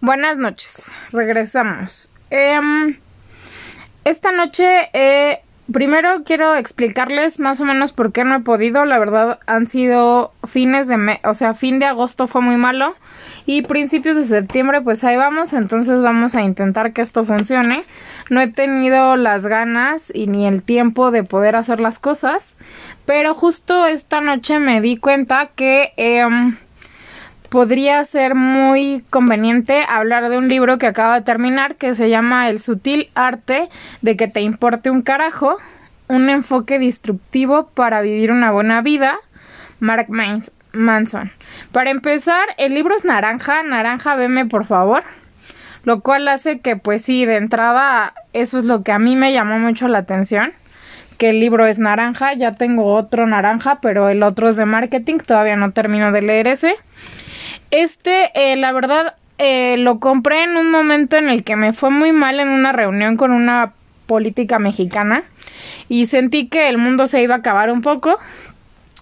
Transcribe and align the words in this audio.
Buenas 0.00 0.36
noches, 0.36 0.84
regresamos. 1.10 2.08
Em, 2.30 2.96
esta 4.04 4.30
noche, 4.30 4.88
eh, 4.92 5.40
primero 5.72 6.22
quiero 6.24 6.54
explicarles 6.54 7.40
más 7.40 7.60
o 7.60 7.64
menos 7.64 7.90
por 7.90 8.12
qué 8.12 8.22
no 8.22 8.36
he 8.36 8.40
podido. 8.40 8.84
La 8.84 9.00
verdad, 9.00 9.40
han 9.48 9.66
sido 9.66 10.32
fines 10.46 10.86
de 10.86 10.98
mes, 10.98 11.18
o 11.24 11.34
sea, 11.34 11.54
fin 11.54 11.80
de 11.80 11.86
agosto 11.86 12.28
fue 12.28 12.42
muy 12.42 12.56
malo 12.56 12.94
y 13.44 13.62
principios 13.62 14.14
de 14.14 14.22
septiembre, 14.22 14.82
pues 14.82 15.02
ahí 15.02 15.16
vamos. 15.16 15.52
Entonces, 15.52 16.00
vamos 16.00 16.36
a 16.36 16.42
intentar 16.42 16.92
que 16.92 17.02
esto 17.02 17.24
funcione. 17.24 17.82
No 18.30 18.40
he 18.40 18.52
tenido 18.52 19.16
las 19.16 19.46
ganas 19.46 20.12
y 20.14 20.28
ni 20.28 20.46
el 20.46 20.62
tiempo 20.62 21.10
de 21.10 21.24
poder 21.24 21.56
hacer 21.56 21.80
las 21.80 21.98
cosas, 21.98 22.54
pero 23.04 23.34
justo 23.34 23.86
esta 23.86 24.20
noche 24.20 24.60
me 24.60 24.80
di 24.80 24.96
cuenta 24.96 25.48
que. 25.56 25.92
Eh, 25.96 26.24
podría 27.48 28.04
ser 28.04 28.34
muy 28.34 29.04
conveniente 29.10 29.84
hablar 29.88 30.28
de 30.28 30.38
un 30.38 30.48
libro 30.48 30.78
que 30.78 30.86
acaba 30.86 31.16
de 31.16 31.24
terminar 31.24 31.76
que 31.76 31.94
se 31.94 32.10
llama 32.10 32.48
El 32.50 32.60
sutil 32.60 33.08
arte 33.14 33.68
de 34.02 34.16
que 34.16 34.28
te 34.28 34.40
importe 34.40 34.90
un 34.90 35.02
carajo, 35.02 35.56
un 36.08 36.28
enfoque 36.28 36.78
destructivo 36.78 37.70
para 37.74 38.00
vivir 38.00 38.30
una 38.30 38.52
buena 38.52 38.82
vida, 38.82 39.16
Mark 39.80 40.08
Manson. 40.72 41.30
Para 41.72 41.90
empezar, 41.90 42.46
el 42.58 42.74
libro 42.74 42.96
es 42.96 43.04
naranja, 43.04 43.62
naranja 43.62 44.14
veme 44.16 44.46
por 44.46 44.66
favor, 44.66 45.02
lo 45.84 46.00
cual 46.00 46.28
hace 46.28 46.60
que 46.60 46.76
pues 46.76 47.02
sí, 47.02 47.24
de 47.24 47.36
entrada 47.36 48.12
eso 48.32 48.58
es 48.58 48.64
lo 48.64 48.82
que 48.82 48.92
a 48.92 48.98
mí 48.98 49.16
me 49.16 49.32
llamó 49.32 49.58
mucho 49.58 49.88
la 49.88 49.98
atención 49.98 50.52
que 51.18 51.30
el 51.30 51.40
libro 51.40 51.66
es 51.66 51.80
naranja, 51.80 52.32
ya 52.34 52.52
tengo 52.52 52.94
otro 52.94 53.26
naranja, 53.26 53.78
pero 53.82 54.08
el 54.08 54.22
otro 54.22 54.48
es 54.48 54.56
de 54.56 54.64
marketing, 54.64 55.18
todavía 55.18 55.56
no 55.56 55.72
termino 55.72 56.12
de 56.12 56.22
leer 56.22 56.46
ese. 56.46 56.76
Este, 57.70 58.30
eh, 58.34 58.56
la 58.56 58.72
verdad, 58.72 59.14
eh, 59.38 59.76
lo 59.76 60.00
compré 60.00 60.44
en 60.44 60.56
un 60.56 60.70
momento 60.70 61.16
en 61.16 61.28
el 61.28 61.44
que 61.44 61.56
me 61.56 61.72
fue 61.72 61.90
muy 61.90 62.12
mal 62.12 62.40
en 62.40 62.48
una 62.48 62.72
reunión 62.72 63.16
con 63.16 63.30
una 63.30 63.72
política 64.06 64.58
mexicana 64.58 65.22
y 65.88 66.06
sentí 66.06 66.48
que 66.48 66.68
el 66.68 66.78
mundo 66.78 67.06
se 67.06 67.22
iba 67.22 67.36
a 67.36 67.38
acabar 67.38 67.70
un 67.70 67.82
poco. 67.82 68.18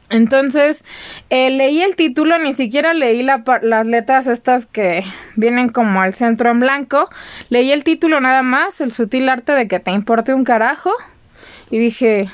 Entonces, 0.09 0.85
eh, 1.31 1.51
leí 1.51 1.83
el 1.83 1.97
título, 1.97 2.39
ni 2.39 2.55
siquiera 2.55 2.95
leí 2.95 3.23
las 3.25 3.87
letras 3.87 4.29
estas 4.29 4.67
que 4.67 5.05
vienen 5.35 5.69
como 5.69 6.01
al 6.01 6.15
centro 6.15 6.51
en 6.51 6.61
blanco. 6.61 7.09
Leí 7.49 7.73
el 7.73 7.83
título 7.83 8.21
nada 8.21 8.43
más, 8.43 8.81
El 8.81 8.93
sutil 8.93 9.29
arte 9.29 9.53
de 9.53 9.67
que 9.67 9.81
te 9.81 9.91
importe 9.91 10.33
un 10.33 10.45
carajo. 10.45 10.93
Y 11.71 11.79
dije, 11.79 12.29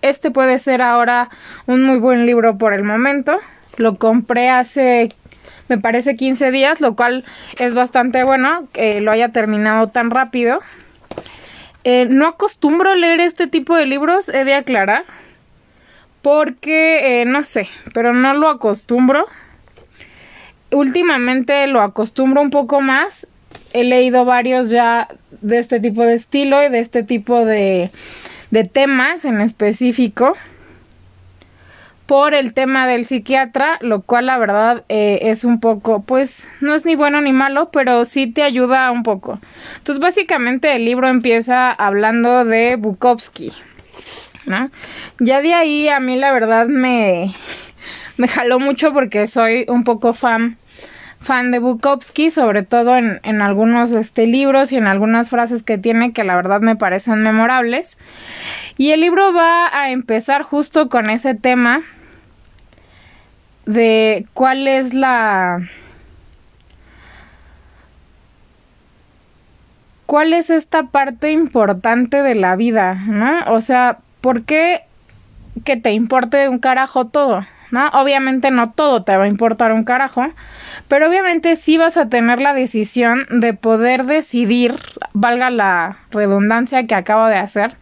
este 0.00 0.30
puede 0.30 0.60
ser 0.60 0.80
ahora 0.80 1.28
un 1.66 1.84
muy 1.84 1.98
buen 1.98 2.24
libro 2.24 2.56
por 2.56 2.72
el 2.72 2.84
momento. 2.84 3.38
Lo 3.78 3.96
compré 3.96 4.48
hace 4.48 5.08
me 5.68 5.78
parece 5.78 6.16
15 6.16 6.50
días, 6.50 6.80
lo 6.80 6.94
cual 6.94 7.24
es 7.58 7.74
bastante 7.74 8.22
bueno 8.24 8.68
que 8.72 9.00
lo 9.00 9.10
haya 9.10 9.30
terminado 9.30 9.88
tan 9.88 10.10
rápido. 10.10 10.60
Eh, 11.84 12.06
no 12.08 12.26
acostumbro 12.26 12.94
leer 12.94 13.20
este 13.20 13.46
tipo 13.46 13.76
de 13.76 13.86
libros, 13.86 14.28
he 14.28 14.44
de 14.44 14.54
aclarar, 14.54 15.04
porque 16.22 17.20
eh, 17.20 17.24
no 17.24 17.44
sé, 17.44 17.68
pero 17.94 18.12
no 18.12 18.34
lo 18.34 18.48
acostumbro. 18.48 19.26
Últimamente 20.72 21.66
lo 21.68 21.80
acostumbro 21.80 22.42
un 22.42 22.50
poco 22.50 22.80
más. 22.80 23.26
He 23.72 23.84
leído 23.84 24.24
varios 24.24 24.70
ya 24.70 25.08
de 25.42 25.58
este 25.58 25.80
tipo 25.80 26.02
de 26.04 26.14
estilo 26.14 26.62
y 26.64 26.70
de 26.70 26.80
este 26.80 27.02
tipo 27.02 27.44
de, 27.44 27.90
de 28.50 28.64
temas 28.64 29.24
en 29.24 29.40
específico 29.40 30.34
por 32.06 32.34
el 32.34 32.54
tema 32.54 32.86
del 32.86 33.04
psiquiatra, 33.04 33.78
lo 33.80 34.02
cual 34.02 34.26
la 34.26 34.38
verdad 34.38 34.84
eh, 34.88 35.18
es 35.22 35.44
un 35.44 35.60
poco, 35.60 36.02
pues 36.02 36.46
no 36.60 36.74
es 36.74 36.84
ni 36.84 36.94
bueno 36.94 37.20
ni 37.20 37.32
malo, 37.32 37.68
pero 37.72 38.04
sí 38.04 38.32
te 38.32 38.42
ayuda 38.42 38.90
un 38.92 39.02
poco. 39.02 39.40
Entonces 39.78 40.00
básicamente 40.00 40.74
el 40.74 40.84
libro 40.84 41.08
empieza 41.08 41.72
hablando 41.72 42.44
de 42.44 42.76
Bukowski, 42.76 43.52
¿no? 44.46 44.70
Ya 45.18 45.42
de 45.42 45.54
ahí 45.54 45.88
a 45.88 45.98
mí 45.98 46.16
la 46.16 46.30
verdad 46.32 46.68
me, 46.68 47.34
me 48.18 48.28
jaló 48.28 48.60
mucho 48.60 48.92
porque 48.92 49.26
soy 49.26 49.66
un 49.68 49.82
poco 49.82 50.14
fan 50.14 50.56
fan 51.18 51.50
de 51.50 51.58
Bukowski, 51.58 52.30
sobre 52.30 52.62
todo 52.62 52.96
en, 52.96 53.18
en 53.24 53.42
algunos 53.42 53.90
este, 53.90 54.28
libros 54.28 54.70
y 54.70 54.76
en 54.76 54.86
algunas 54.86 55.28
frases 55.28 55.64
que 55.64 55.76
tiene 55.76 56.12
que 56.12 56.22
la 56.22 56.36
verdad 56.36 56.60
me 56.60 56.76
parecen 56.76 57.22
memorables. 57.22 57.98
Y 58.78 58.92
el 58.92 59.00
libro 59.00 59.32
va 59.32 59.76
a 59.76 59.90
empezar 59.90 60.42
justo 60.42 60.88
con 60.88 61.10
ese 61.10 61.34
tema 61.34 61.82
de 63.66 64.26
cuál 64.32 64.66
es 64.68 64.94
la... 64.94 65.68
¿Cuál 70.06 70.32
es 70.32 70.50
esta 70.50 70.84
parte 70.84 71.32
importante 71.32 72.22
de 72.22 72.36
la 72.36 72.54
vida, 72.54 72.94
no? 72.94 73.52
O 73.52 73.60
sea, 73.60 73.98
¿por 74.20 74.44
qué 74.44 74.82
que 75.64 75.76
te 75.76 75.92
importe 75.92 76.48
un 76.48 76.60
carajo 76.60 77.06
todo? 77.06 77.44
¿No? 77.72 77.88
Obviamente 77.88 78.52
no 78.52 78.70
todo 78.70 79.02
te 79.02 79.16
va 79.16 79.24
a 79.24 79.28
importar 79.28 79.72
un 79.72 79.82
carajo, 79.82 80.28
pero 80.86 81.08
obviamente 81.08 81.56
sí 81.56 81.76
vas 81.76 81.96
a 81.96 82.08
tener 82.08 82.40
la 82.40 82.54
decisión 82.54 83.26
de 83.28 83.54
poder 83.54 84.04
decidir, 84.04 84.76
valga 85.12 85.50
la 85.50 85.96
redundancia 86.12 86.86
que 86.86 86.94
acabo 86.94 87.26
de 87.26 87.38
hacer, 87.38 87.72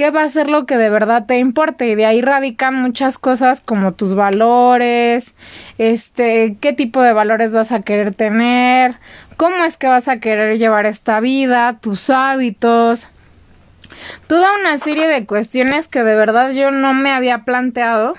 qué 0.00 0.10
va 0.10 0.22
a 0.22 0.28
ser 0.30 0.48
lo 0.48 0.64
que 0.64 0.78
de 0.78 0.88
verdad 0.88 1.26
te 1.26 1.38
importe 1.38 1.86
y 1.86 1.94
de 1.94 2.06
ahí 2.06 2.22
radican 2.22 2.74
muchas 2.74 3.18
cosas 3.18 3.60
como 3.60 3.92
tus 3.92 4.14
valores, 4.14 5.34
este, 5.76 6.56
qué 6.58 6.72
tipo 6.72 7.02
de 7.02 7.12
valores 7.12 7.52
vas 7.52 7.70
a 7.70 7.82
querer 7.82 8.14
tener, 8.14 8.94
cómo 9.36 9.62
es 9.62 9.76
que 9.76 9.88
vas 9.88 10.08
a 10.08 10.18
querer 10.18 10.56
llevar 10.56 10.86
esta 10.86 11.20
vida, 11.20 11.76
tus 11.82 12.08
hábitos, 12.08 13.08
toda 14.26 14.58
una 14.58 14.78
serie 14.78 15.06
de 15.06 15.26
cuestiones 15.26 15.86
que 15.86 16.02
de 16.02 16.14
verdad 16.14 16.52
yo 16.52 16.70
no 16.70 16.94
me 16.94 17.12
había 17.12 17.40
planteado. 17.40 18.14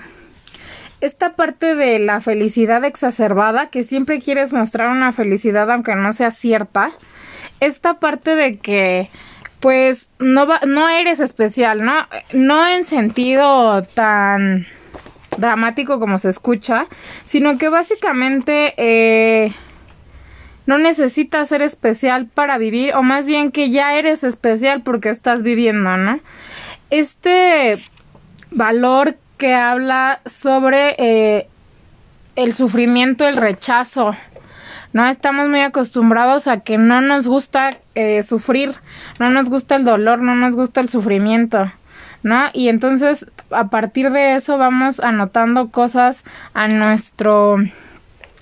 Esta 1.00 1.30
parte 1.30 1.74
de 1.74 1.98
la 1.98 2.20
felicidad 2.20 2.84
exacerbada, 2.84 3.70
que 3.70 3.82
siempre 3.82 4.20
quieres 4.20 4.52
mostrar 4.52 4.88
una 4.88 5.12
felicidad 5.12 5.68
aunque 5.68 5.96
no 5.96 6.12
sea 6.12 6.30
cierta. 6.30 6.92
Esta 7.58 7.94
parte 7.94 8.36
de 8.36 8.60
que 8.60 9.10
pues 9.62 10.08
no 10.18 10.44
va, 10.44 10.60
no 10.66 10.88
eres 10.88 11.20
especial, 11.20 11.84
¿no? 11.84 11.94
No 12.32 12.66
en 12.66 12.84
sentido 12.84 13.82
tan 13.94 14.66
dramático 15.36 16.00
como 16.00 16.18
se 16.18 16.30
escucha, 16.30 16.86
sino 17.26 17.56
que 17.58 17.68
básicamente 17.68 18.74
eh, 18.76 19.52
no 20.66 20.78
necesitas 20.78 21.48
ser 21.48 21.62
especial 21.62 22.26
para 22.26 22.58
vivir, 22.58 22.94
o 22.96 23.04
más 23.04 23.26
bien 23.26 23.52
que 23.52 23.70
ya 23.70 23.94
eres 23.94 24.24
especial 24.24 24.82
porque 24.82 25.10
estás 25.10 25.44
viviendo, 25.44 25.96
¿no? 25.96 26.18
Este 26.90 27.78
valor 28.50 29.14
que 29.38 29.54
habla 29.54 30.18
sobre 30.26 30.96
eh, 30.98 31.46
el 32.34 32.52
sufrimiento, 32.52 33.28
el 33.28 33.36
rechazo, 33.36 34.16
¿no? 34.92 35.08
Estamos 35.08 35.48
muy 35.48 35.60
acostumbrados 35.60 36.46
a 36.48 36.60
que 36.60 36.78
no 36.78 37.00
nos 37.00 37.26
gusta 37.26 37.70
eh, 37.94 38.22
sufrir, 38.22 38.74
no 39.18 39.30
nos 39.30 39.48
gusta 39.48 39.76
el 39.76 39.84
dolor, 39.84 40.20
no 40.20 40.34
nos 40.34 40.54
gusta 40.54 40.80
el 40.80 40.88
sufrimiento, 40.88 41.70
¿no? 42.22 42.50
Y 42.52 42.68
entonces 42.68 43.26
a 43.50 43.68
partir 43.68 44.10
de 44.10 44.34
eso 44.34 44.58
vamos 44.58 45.00
anotando 45.00 45.68
cosas 45.68 46.22
a 46.54 46.68
nuestro 46.68 47.56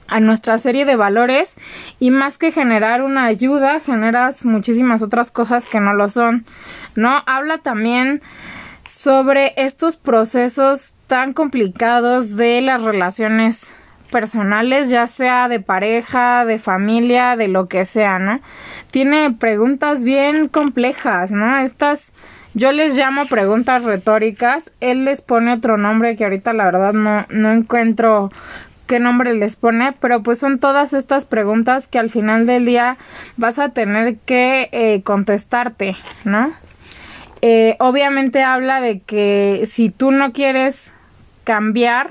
a 0.09 0.19
nuestra 0.19 0.59
serie 0.59 0.85
de 0.85 0.97
valores 0.97 1.57
y 2.01 2.11
más 2.11 2.37
que 2.37 2.51
generar 2.51 3.03
una 3.03 3.27
ayuda 3.27 3.79
generas 3.79 4.45
muchísimas 4.45 5.03
otras 5.03 5.31
cosas 5.31 5.65
que 5.67 5.79
no 5.79 5.95
lo 5.95 6.09
son, 6.09 6.45
¿no? 6.97 7.23
Habla 7.27 7.59
también 7.59 8.21
sobre 8.89 9.55
estos 9.57 9.97
procesos 9.97 10.95
tan 11.07 11.33
complicados 11.33 12.37
de 12.37 12.61
las 12.61 12.83
relaciones 12.83 13.73
personales, 14.11 14.89
ya 14.89 15.07
sea 15.07 15.49
de 15.49 15.61
pareja, 15.61 16.45
de 16.45 16.59
familia, 16.59 17.37
de 17.37 17.49
lo 17.49 17.69
que 17.69 17.87
sea, 17.87 18.19
¿no? 18.19 18.41
Tiene 18.91 19.33
preguntas 19.33 20.05
bien 20.05 20.49
complejas, 20.49 21.31
¿no? 21.31 21.59
Estas 21.59 22.13
yo 22.53 22.73
les 22.73 22.97
llamo 22.97 23.27
preguntas 23.27 23.85
retóricas, 23.85 24.73
él 24.81 25.05
les 25.05 25.23
pone 25.23 25.53
otro 25.53 25.77
nombre 25.77 26.17
que 26.17 26.25
ahorita 26.25 26.53
la 26.53 26.65
verdad 26.65 26.93
no, 26.93 27.25
no 27.31 27.53
encuentro 27.53 28.31
qué 28.89 28.99
nombre 28.99 29.35
les 29.35 29.55
pone, 29.55 29.93
pero 29.93 30.25
pues 30.25 30.41
son 30.41 30.59
todas 30.59 30.93
estas 30.93 31.25
preguntas 31.25 31.87
que 31.87 32.01
al 32.01 32.11
final 32.11 32.47
del 32.47 32.65
día 32.67 32.97
vas 33.37 33.61
a 33.61 33.69
tener 33.69 34.17
que 34.19 34.69
eh, 34.73 35.03
contestarte, 35.05 35.97
¿no? 36.25 36.51
Eh, 37.41 37.77
obviamente 37.79 38.43
habla 38.43 38.81
de 38.81 38.99
que 38.99 39.69
si 39.71 39.91
tú 39.91 40.11
no 40.11 40.33
quieres 40.33 40.93
cambiar, 41.45 42.11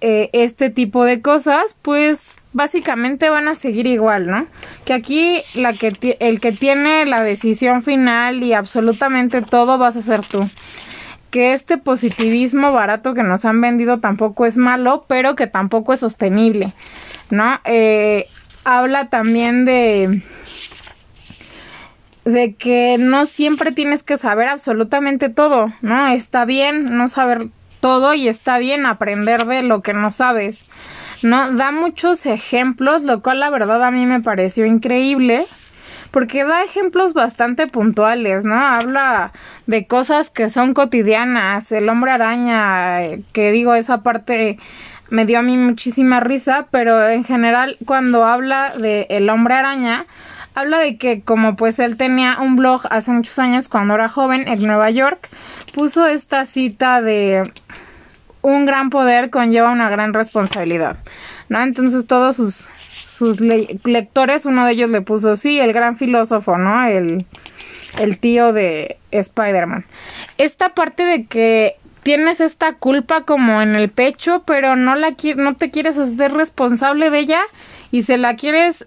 eh, 0.00 0.30
este 0.32 0.70
tipo 0.70 1.04
de 1.04 1.20
cosas, 1.20 1.76
pues 1.82 2.34
básicamente 2.52 3.28
van 3.28 3.48
a 3.48 3.54
seguir 3.54 3.86
igual, 3.86 4.26
¿no? 4.26 4.46
Que 4.84 4.92
aquí 4.92 5.42
el 5.54 6.40
que 6.40 6.52
tiene 6.52 7.06
la 7.06 7.22
decisión 7.22 7.82
final 7.82 8.42
y 8.42 8.52
absolutamente 8.52 9.42
todo 9.42 9.78
vas 9.78 9.96
a 9.96 10.02
ser 10.02 10.22
tú. 10.24 10.48
Que 11.30 11.52
este 11.52 11.78
positivismo 11.78 12.72
barato 12.72 13.14
que 13.14 13.22
nos 13.22 13.44
han 13.44 13.60
vendido 13.60 13.98
tampoco 13.98 14.46
es 14.46 14.56
malo, 14.56 15.04
pero 15.06 15.36
que 15.36 15.46
tampoco 15.46 15.92
es 15.92 16.00
sostenible, 16.00 16.72
¿no? 17.30 17.60
Eh, 17.64 18.26
habla 18.64 19.08
también 19.08 19.64
de 19.64 20.22
de 22.24 22.54
que 22.54 22.96
no 22.98 23.26
siempre 23.26 23.72
tienes 23.72 24.02
que 24.02 24.16
saber 24.16 24.48
absolutamente 24.48 25.28
todo, 25.30 25.72
¿no? 25.80 26.08
Está 26.08 26.44
bien 26.44 26.96
no 26.96 27.08
saber 27.08 27.46
todo 27.80 28.14
y 28.14 28.28
está 28.28 28.58
bien 28.58 28.86
aprender 28.86 29.46
de 29.46 29.62
lo 29.62 29.80
que 29.80 29.94
no 29.94 30.12
sabes, 30.12 30.66
¿no? 31.22 31.52
Da 31.52 31.72
muchos 31.72 32.26
ejemplos, 32.26 33.02
lo 33.02 33.22
cual 33.22 33.40
la 33.40 33.50
verdad 33.50 33.82
a 33.82 33.90
mí 33.90 34.06
me 34.06 34.20
pareció 34.20 34.66
increíble 34.66 35.46
porque 36.10 36.44
da 36.44 36.62
ejemplos 36.62 37.14
bastante 37.14 37.66
puntuales, 37.66 38.44
¿no? 38.44 38.54
Habla 38.54 39.32
de 39.66 39.86
cosas 39.86 40.30
que 40.30 40.50
son 40.50 40.74
cotidianas, 40.74 41.70
el 41.72 41.88
hombre 41.88 42.12
araña, 42.12 43.00
que 43.32 43.52
digo, 43.52 43.74
esa 43.74 44.02
parte 44.02 44.58
me 45.10 45.26
dio 45.26 45.38
a 45.38 45.42
mí 45.42 45.56
muchísima 45.56 46.20
risa, 46.20 46.66
pero 46.70 47.08
en 47.08 47.24
general 47.24 47.76
cuando 47.86 48.24
habla 48.24 48.72
de 48.76 49.06
el 49.10 49.28
hombre 49.28 49.54
araña, 49.54 50.04
habla 50.54 50.78
de 50.78 50.96
que 50.96 51.22
como 51.22 51.56
pues 51.56 51.78
él 51.78 51.96
tenía 51.96 52.38
un 52.40 52.56
blog 52.56 52.82
hace 52.90 53.10
muchos 53.10 53.38
años 53.38 53.68
cuando 53.68 53.94
era 53.94 54.08
joven 54.08 54.48
en 54.48 54.64
Nueva 54.66 54.90
York, 54.90 55.28
puso 55.74 56.06
esta 56.06 56.44
cita 56.44 57.00
de 57.02 57.50
un 58.42 58.66
gran 58.66 58.90
poder 58.90 59.30
conlleva 59.30 59.70
una 59.70 59.90
gran 59.90 60.14
responsabilidad, 60.14 60.98
¿no? 61.48 61.62
Entonces 61.62 62.06
todos 62.06 62.36
sus, 62.36 62.66
sus 62.88 63.40
lectores, 63.40 64.46
uno 64.46 64.64
de 64.66 64.72
ellos 64.72 64.90
le 64.90 65.02
puso, 65.02 65.36
sí, 65.36 65.58
el 65.60 65.72
gran 65.72 65.96
filósofo, 65.96 66.56
¿no? 66.58 66.86
El, 66.86 67.26
el 67.98 68.18
tío 68.18 68.52
de 68.52 68.96
Spider-Man. 69.10 69.84
Esta 70.38 70.70
parte 70.70 71.04
de 71.04 71.26
que 71.26 71.74
tienes 72.02 72.40
esta 72.40 72.72
culpa 72.74 73.22
como 73.22 73.60
en 73.60 73.74
el 73.74 73.90
pecho, 73.90 74.42
pero 74.46 74.76
no 74.76 74.94
la 74.94 75.14
no 75.36 75.54
te 75.54 75.70
quieres 75.70 75.98
hacer 75.98 76.32
responsable 76.32 77.10
de 77.10 77.18
ella 77.18 77.40
y 77.90 78.02
se 78.02 78.16
la 78.16 78.36
quieres 78.36 78.86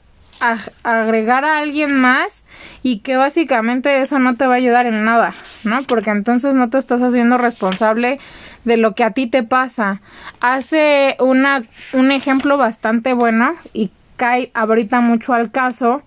agregar 0.83 1.45
a 1.45 1.59
alguien 1.59 1.99
más 1.99 2.43
y 2.81 2.99
que 2.99 3.17
básicamente 3.17 4.01
eso 4.01 4.19
no 4.19 4.35
te 4.35 4.45
va 4.45 4.53
a 4.53 4.57
ayudar 4.57 4.85
en 4.85 5.05
nada, 5.05 5.33
¿no? 5.63 5.81
Porque 5.83 6.09
entonces 6.09 6.55
no 6.55 6.69
te 6.69 6.77
estás 6.77 7.01
haciendo 7.01 7.37
responsable 7.37 8.19
de 8.65 8.77
lo 8.77 8.95
que 8.95 9.03
a 9.03 9.11
ti 9.11 9.27
te 9.27 9.43
pasa. 9.43 10.01
Hace 10.41 11.15
una, 11.19 11.63
un 11.93 12.11
ejemplo 12.11 12.57
bastante 12.57 13.13
bueno 13.13 13.53
y 13.73 13.91
cae 14.17 14.51
ahorita 14.53 15.01
mucho 15.01 15.33
al 15.33 15.51
caso 15.51 16.01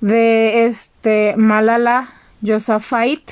de 0.00 0.66
este 0.66 1.34
Malala 1.36 2.08
Yousafzai 2.40 3.22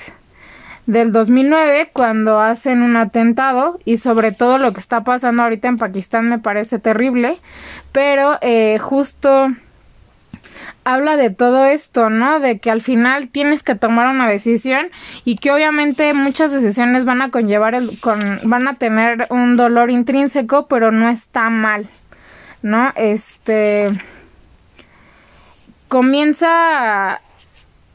del 0.86 1.12
2009 1.12 1.90
cuando 1.92 2.40
hacen 2.40 2.82
un 2.82 2.96
atentado 2.96 3.78
y 3.84 3.98
sobre 3.98 4.32
todo 4.32 4.56
lo 4.58 4.72
que 4.72 4.80
está 4.80 5.02
pasando 5.02 5.42
ahorita 5.42 5.68
en 5.68 5.76
Pakistán 5.76 6.28
me 6.30 6.38
parece 6.38 6.78
terrible 6.78 7.36
pero 7.92 8.38
eh, 8.40 8.78
justo 8.78 9.48
habla 10.88 11.19
de 11.19 11.29
todo 11.29 11.67
esto, 11.67 12.08
¿no? 12.08 12.40
De 12.40 12.61
que 12.61 12.70
al 12.70 12.81
final 12.81 13.29
tienes 13.29 13.62
que 13.62 13.75
tomar 13.75 14.06
una 14.06 14.26
decisión 14.26 14.88
y 15.23 15.37
que 15.37 15.52
obviamente 15.52 16.14
muchas 16.14 16.50
decisiones 16.50 17.05
van 17.05 17.20
a 17.20 17.31
conllevar 17.31 17.75
el, 17.75 18.00
con, 18.00 18.38
van 18.44 18.67
a 18.69 18.75
tener 18.75 19.26
un 19.29 19.58
dolor 19.58 19.90
intrínseco, 19.90 20.67
pero 20.67 20.90
no 20.90 21.11
está 21.11 21.50
mal, 21.50 21.87
¿no? 22.62 22.90
Este 22.96 23.90
comienza 25.88 27.20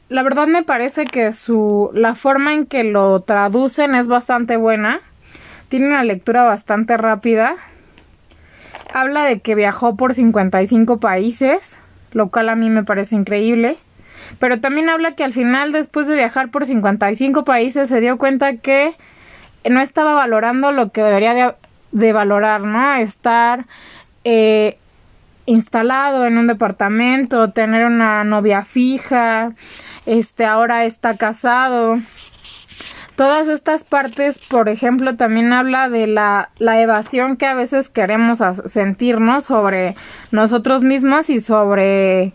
la 0.09 0.21
verdad 0.21 0.45
me 0.45 0.61
parece 0.61 1.05
que 1.05 1.33
su 1.33 1.89
la 1.95 2.13
forma 2.13 2.53
en 2.53 2.67
que 2.67 2.83
lo 2.83 3.21
traducen 3.21 3.95
es 3.95 4.07
bastante 4.07 4.55
buena. 4.55 4.99
Tiene 5.67 5.87
una 5.87 6.03
lectura 6.03 6.43
bastante 6.43 6.95
rápida. 6.97 7.55
Habla 8.93 9.23
de 9.23 9.39
que 9.39 9.55
viajó 9.55 9.97
por 9.97 10.13
55 10.13 10.99
países 10.99 11.77
lo 12.13 12.29
cual 12.29 12.49
a 12.49 12.55
mí 12.55 12.69
me 12.69 12.83
parece 12.83 13.15
increíble. 13.15 13.77
Pero 14.39 14.59
también 14.59 14.89
habla 14.89 15.13
que 15.13 15.23
al 15.23 15.33
final, 15.33 15.71
después 15.71 16.07
de 16.07 16.15
viajar 16.15 16.49
por 16.49 16.65
55 16.65 17.43
países, 17.43 17.89
se 17.89 18.01
dio 18.01 18.17
cuenta 18.17 18.57
que 18.57 18.93
no 19.69 19.81
estaba 19.81 20.13
valorando 20.13 20.71
lo 20.71 20.89
que 20.89 21.03
debería 21.03 21.55
de, 21.91 22.13
valorar, 22.13 22.61
¿no? 22.61 22.95
Estar 22.95 23.65
eh, 24.23 24.77
instalado 25.45 26.25
en 26.25 26.37
un 26.37 26.47
departamento, 26.47 27.51
tener 27.51 27.85
una 27.85 28.23
novia 28.23 28.63
fija, 28.63 29.51
este, 30.05 30.45
ahora 30.45 30.85
está 30.85 31.15
casado. 31.17 31.97
Todas 33.15 33.47
estas 33.47 33.83
partes, 33.83 34.39
por 34.39 34.69
ejemplo, 34.69 35.15
también 35.15 35.53
habla 35.53 35.87
de 35.87 36.07
la, 36.07 36.49
la 36.57 36.81
evasión 36.81 37.37
que 37.37 37.45
a 37.45 37.53
veces 37.53 37.89
queremos 37.89 38.39
sentirnos 38.65 39.45
sobre 39.45 39.95
nosotros 40.31 40.81
mismos 40.81 41.29
y 41.29 41.39
sobre 41.39 42.33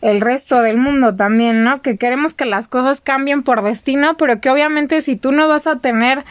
el 0.00 0.20
resto 0.20 0.62
del 0.62 0.76
mundo 0.76 1.16
también, 1.16 1.64
¿no? 1.64 1.82
Que 1.82 1.98
queremos 1.98 2.32
que 2.32 2.44
las 2.44 2.68
cosas 2.68 3.00
cambien 3.00 3.42
por 3.42 3.64
destino, 3.64 4.16
pero 4.16 4.40
que 4.40 4.50
obviamente 4.50 5.02
si 5.02 5.16
tú 5.16 5.32
no 5.32 5.48
vas 5.48 5.66
a 5.66 5.76
tener 5.76 6.24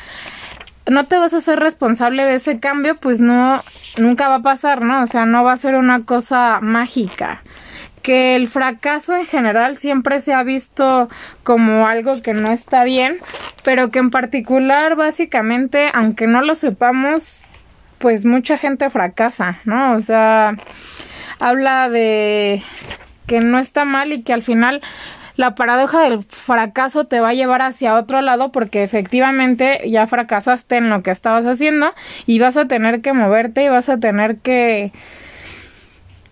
no 0.90 1.04
te 1.04 1.18
vas 1.18 1.34
a 1.34 1.42
ser 1.42 1.60
responsable 1.60 2.24
de 2.24 2.36
ese 2.36 2.60
cambio, 2.60 2.96
pues 2.96 3.20
no 3.20 3.62
nunca 3.98 4.30
va 4.30 4.36
a 4.36 4.42
pasar, 4.42 4.82
¿no? 4.82 5.04
O 5.04 5.08
sea, 5.08 5.26
no 5.26 5.44
va 5.44 5.52
a 5.52 5.58
ser 5.58 5.76
una 5.76 6.06
cosa 6.06 6.60
mágica 6.62 7.42
que 8.08 8.38
el 8.38 8.48
fracaso 8.48 9.18
en 9.18 9.26
general 9.26 9.78
siempre 9.78 10.22
se 10.22 10.34
ha 10.34 10.42
visto 10.42 11.10
como 11.44 11.88
algo 11.88 12.22
que 12.22 12.34
no 12.34 12.54
está 12.54 12.86
bien, 12.86 13.18
pero 13.66 13.92
que 13.92 14.00
en 14.00 14.12
particular 14.12 14.96
básicamente, 14.96 15.90
aunque 15.94 16.26
no 16.26 16.42
lo 16.42 16.56
sepamos, 16.56 17.42
pues 17.98 18.24
mucha 18.24 18.58
gente 18.58 18.90
fracasa, 18.90 19.60
¿no? 19.66 19.92
O 19.92 20.00
sea, 20.00 20.56
habla 21.42 21.90
de 21.90 22.64
que 23.28 23.42
no 23.42 23.60
está 23.60 23.84
mal 23.84 24.14
y 24.14 24.24
que 24.24 24.32
al 24.32 24.42
final 24.42 24.82
la 25.36 25.56
paradoja 25.56 26.04
del 26.04 26.24
fracaso 26.24 27.04
te 27.08 27.20
va 27.20 27.32
a 27.32 27.34
llevar 27.34 27.62
hacia 27.62 27.96
otro 27.96 28.22
lado 28.22 28.54
porque 28.54 28.84
efectivamente 28.84 29.82
ya 29.86 30.08
fracasaste 30.08 30.78
en 30.78 30.90
lo 30.90 31.04
que 31.04 31.12
estabas 31.12 31.46
haciendo 31.46 31.94
y 32.26 32.40
vas 32.40 32.56
a 32.56 32.68
tener 32.68 33.02
que 33.02 33.12
moverte 33.12 33.66
y 33.66 33.68
vas 33.68 33.90
a 33.90 33.98
tener 33.98 34.38
que 34.38 34.94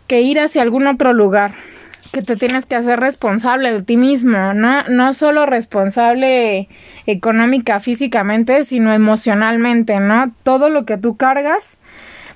que 0.07 0.21
ir 0.21 0.39
hacia 0.39 0.61
algún 0.61 0.87
otro 0.87 1.13
lugar 1.13 1.53
que 2.15 2.21
te 2.21 2.37
tienes 2.37 2.65
que 2.65 2.75
hacer 2.75 2.99
responsable 2.99 3.73
de 3.73 3.83
ti 3.83 3.97
mismo, 3.97 4.53
no, 4.53 4.83
no 4.87 5.13
solo 5.13 5.45
responsable 5.45 6.69
económica, 7.05 7.81
físicamente, 7.81 8.63
sino 8.63 8.93
emocionalmente, 8.93 9.99
¿no? 9.99 10.31
Todo 10.43 10.69
lo 10.69 10.85
que 10.85 10.97
tú 10.97 11.17
cargas 11.17 11.77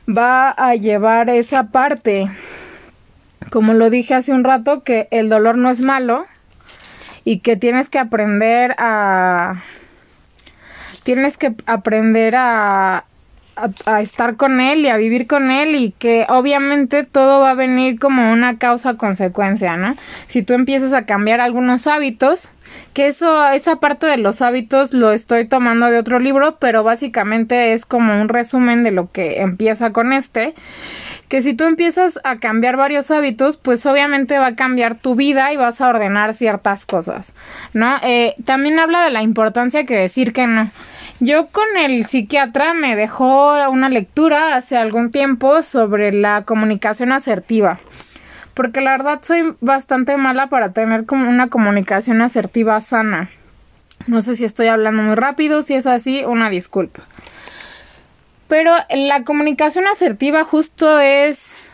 va 0.06 0.50
a 0.50 0.76
llevar 0.76 1.30
esa 1.30 1.68
parte. 1.68 2.28
Como 3.52 3.74
lo 3.74 3.90
dije 3.90 4.16
hace 4.16 4.34
un 4.34 4.44
rato, 4.44 4.84
que 4.84 5.08
el 5.12 5.30
dolor 5.30 5.58
no 5.58 5.70
es 5.70 5.80
malo 5.80 6.26
y 7.24 7.40
que 7.40 7.56
tienes 7.56 7.90
que 7.90 8.00
aprender 8.00 8.76
a... 8.78 9.64
Tienes 11.04 11.38
que 11.38 11.54
aprender 11.66 12.36
a, 12.36 13.06
a, 13.86 14.02
estar 14.02 14.36
con 14.36 14.62
él 14.62 14.86
y 14.86 14.90
a 14.90 14.98
vivir 14.98 15.28
con 15.28 15.52
él 15.52 15.76
y 15.76 15.92
que 15.92 16.26
obviamente 16.30 17.04
todo 17.04 17.42
va 17.42 17.52
a 17.52 17.56
venir 17.56 18.00
como 18.00 18.32
una 18.32 18.58
causa 18.58 18.96
consecuencia, 18.96 19.78
¿no? 19.78 19.96
Si 20.28 20.44
tú 20.44 20.54
empiezas 20.54 20.94
a 20.94 21.06
cambiar 21.06 21.42
algunos 21.42 21.88
hábitos, 21.88 22.50
que 22.94 23.08
eso, 23.08 23.48
esa 23.50 23.78
parte 23.78 24.08
de 24.08 24.18
los 24.18 24.42
hábitos 24.42 24.94
lo 24.94 25.12
estoy 25.12 25.48
tomando 25.48 25.88
de 25.88 25.98
otro 25.98 26.20
libro, 26.20 26.58
pero 26.60 26.84
básicamente 26.84 27.74
es 27.74 27.86
como 27.86 28.22
un 28.22 28.30
resumen 28.30 28.84
de 28.84 28.92
lo 28.92 29.12
que 29.12 29.42
empieza 29.42 29.92
con 29.92 30.14
este 30.14 30.54
que 31.30 31.44
si 31.44 31.54
tú 31.54 31.64
empiezas 31.66 32.20
a 32.24 32.38
cambiar 32.38 32.76
varios 32.76 33.12
hábitos, 33.12 33.56
pues 33.58 33.86
obviamente 33.86 34.40
va 34.40 34.48
a 34.48 34.56
cambiar 34.56 34.96
tu 34.96 35.14
vida 35.14 35.54
y 35.54 35.58
vas 35.58 35.80
a 35.80 35.88
ordenar 35.88 36.34
ciertas 36.34 36.86
cosas, 36.86 37.36
¿no? 37.74 37.98
Eh, 38.02 38.34
también 38.46 38.80
habla 38.80 39.04
de 39.04 39.12
la 39.12 39.22
importancia 39.22 39.86
que 39.86 39.96
decir 39.96 40.34
que 40.34 40.48
no. 40.48 40.72
Yo 41.22 41.48
con 41.48 41.66
el 41.78 42.06
psiquiatra 42.06 42.74
me 42.74 42.96
dejó 42.96 43.70
una 43.70 43.90
lectura 43.90 44.56
hace 44.56 44.78
algún 44.78 45.12
tiempo 45.12 45.62
sobre 45.64 46.14
la 46.14 46.44
comunicación 46.44 47.12
asertiva. 47.12 47.82
Porque 48.54 48.80
la 48.80 48.92
verdad 48.92 49.20
soy 49.22 49.54
bastante 49.60 50.16
mala 50.16 50.48
para 50.48 50.72
tener 50.72 51.06
como 51.06 51.30
una 51.30 51.50
comunicación 51.50 52.22
asertiva 52.22 52.80
sana. 52.80 53.30
No 54.08 54.22
sé 54.22 54.38
si 54.38 54.46
estoy 54.46 54.68
hablando 54.68 55.04
muy 55.04 55.16
rápido, 55.16 55.62
si 55.62 55.74
es 55.74 55.88
así, 55.88 56.24
una 56.24 56.50
disculpa. 56.50 57.02
Pero 58.48 58.74
la 58.90 59.24
comunicación 59.24 59.88
asertiva 59.88 60.46
justo 60.46 61.02
es 61.02 61.70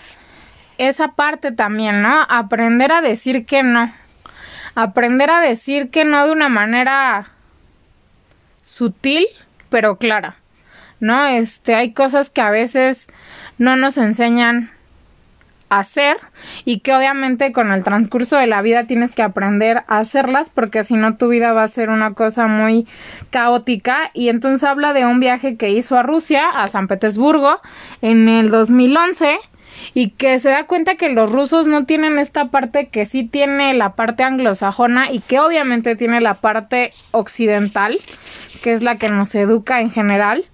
esa 0.79 1.09
parte 1.09 1.51
también, 1.51 2.01
¿no? 2.01 2.25
Aprender 2.29 2.91
a 2.91 3.01
decir 3.01 3.45
que 3.45 3.61
no. 3.61 3.93
Aprender 4.73 5.29
a 5.29 5.39
decir 5.39 5.91
que 5.91 6.03
no 6.03 6.25
de 6.25 6.31
una 6.31 6.49
manera 6.49 7.27
sutil, 8.65 9.25
pero 9.69 9.95
clara. 9.95 10.35
¿No? 10.99 11.25
Este, 11.25 11.75
hay 11.75 11.93
cosas 11.93 12.29
que 12.29 12.41
a 12.41 12.49
veces 12.49 13.07
no 13.57 13.77
nos 13.77 13.97
enseñan 13.97 14.71
a 15.69 15.79
hacer 15.79 16.17
y 16.63 16.79
que 16.79 16.93
obviamente 16.93 17.51
con 17.51 17.71
el 17.71 17.83
transcurso 17.83 18.37
de 18.37 18.47
la 18.47 18.61
vida 18.61 18.85
tienes 18.85 19.11
que 19.13 19.23
aprender 19.23 19.83
a 19.87 19.99
hacerlas 19.99 20.49
porque 20.49 20.83
si 20.83 20.95
no 20.95 21.15
tu 21.15 21.27
vida 21.27 21.53
va 21.53 21.63
a 21.63 21.67
ser 21.67 21.89
una 21.89 22.13
cosa 22.13 22.47
muy 22.47 22.87
caótica 23.29 24.11
y 24.13 24.29
entonces 24.29 24.63
habla 24.67 24.93
de 24.93 25.05
un 25.05 25.19
viaje 25.19 25.57
que 25.57 25.69
hizo 25.69 25.97
a 25.97 26.03
Rusia, 26.03 26.49
a 26.49 26.67
San 26.67 26.87
Petersburgo 26.87 27.59
en 28.01 28.29
el 28.29 28.51
2011 28.51 29.37
y 29.93 30.11
que 30.11 30.39
se 30.39 30.49
da 30.49 30.65
cuenta 30.65 30.95
que 30.95 31.09
los 31.09 31.31
rusos 31.31 31.67
no 31.67 31.85
tienen 31.85 32.19
esta 32.19 32.45
parte 32.45 32.87
que 32.87 33.05
sí 33.05 33.23
tiene 33.23 33.73
la 33.73 33.93
parte 33.93 34.23
anglosajona 34.23 35.11
y 35.11 35.19
que 35.19 35.39
obviamente 35.39 35.95
tiene 35.95 36.21
la 36.21 36.35
parte 36.35 36.91
occidental, 37.11 37.97
que 38.61 38.73
es 38.73 38.81
la 38.81 38.95
que 38.95 39.09
nos 39.09 39.33
educa 39.35 39.81
en 39.81 39.91
general. 39.91 40.45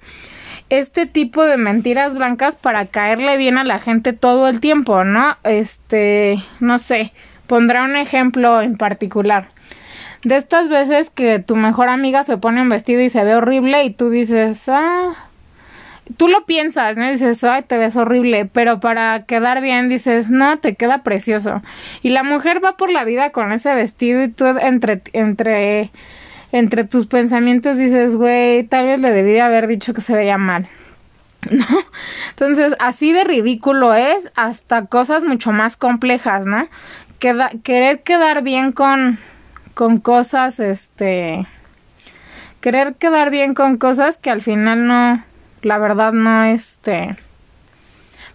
Este 0.70 1.06
tipo 1.06 1.44
de 1.44 1.58
mentiras 1.58 2.16
blancas 2.16 2.56
para 2.56 2.86
caerle 2.86 3.38
bien 3.38 3.58
a 3.58 3.64
la 3.64 3.80
gente 3.80 4.14
todo 4.14 4.48
el 4.48 4.62
tiempo, 4.62 5.04
¿no? 5.04 5.36
Este, 5.44 6.42
no 6.60 6.80
sé, 6.80 7.12
pondré 7.48 7.82
un 7.82 7.98
ejemplo 7.98 8.62
en 8.62 8.78
particular. 8.78 9.48
De 10.24 10.38
estas 10.38 10.70
veces 10.70 11.10
que 11.10 11.40
tu 11.40 11.56
mejor 11.56 11.90
amiga 11.90 12.24
se 12.24 12.38
pone 12.38 12.62
un 12.62 12.70
vestido 12.70 13.02
y 13.02 13.10
se 13.10 13.24
ve 13.24 13.36
horrible 13.36 13.84
y 13.84 13.92
tú 13.92 14.10
dices, 14.12 14.70
ah, 14.70 15.14
tú 16.18 16.28
lo 16.28 16.46
piensas, 16.46 16.98
¿no? 16.98 17.10
Dices, 17.10 17.44
ay, 17.44 17.64
te 17.64 17.78
ves 17.78 17.96
horrible, 17.96 18.46
pero 18.46 18.80
para 18.80 19.26
quedar 19.26 19.62
bien 19.62 19.90
dices, 19.90 20.30
no, 20.30 20.60
te 20.60 20.76
queda 20.76 21.04
precioso. 21.04 21.62
Y 22.02 22.10
la 22.10 22.24
mujer 22.24 22.64
va 22.64 22.78
por 22.78 22.92
la 22.92 23.04
vida 23.04 23.32
con 23.32 23.52
ese 23.52 23.74
vestido 23.74 24.24
y 24.24 24.30
tú 24.30 24.46
entre, 24.46 25.02
entre, 25.14 25.90
entre 26.52 26.84
tus 26.84 27.08
pensamientos 27.08 27.78
dices, 27.78 28.16
güey, 28.16 28.64
tal 28.64 28.88
vez 28.88 29.00
le 29.00 29.12
debí 29.12 29.40
haber 29.40 29.68
dicho 29.68 29.94
que 29.94 30.02
se 30.02 30.16
veía 30.16 30.38
mal. 30.38 30.68
¿No? 31.50 31.66
Entonces, 32.30 32.76
así 32.80 33.14
de 33.14 33.24
ridículo 33.24 33.94
es 33.94 34.32
hasta 34.36 34.86
cosas 34.86 35.24
mucho 35.24 35.52
más 35.52 35.78
complejas, 35.78 36.46
¿no? 36.46 36.68
querer 37.20 38.02
quedar 38.02 38.42
bien 38.42 38.72
con, 38.72 39.20
con 39.76 40.00
cosas, 40.00 40.60
este, 40.60 41.46
querer 42.62 42.96
quedar 42.96 43.30
bien 43.30 43.54
con 43.54 43.78
cosas 43.78 44.18
que 44.18 44.32
al 44.32 44.42
final 44.42 44.88
no, 44.88 45.24
la 45.62 45.78
verdad 45.78 46.14
no 46.14 46.44
este 46.44 47.18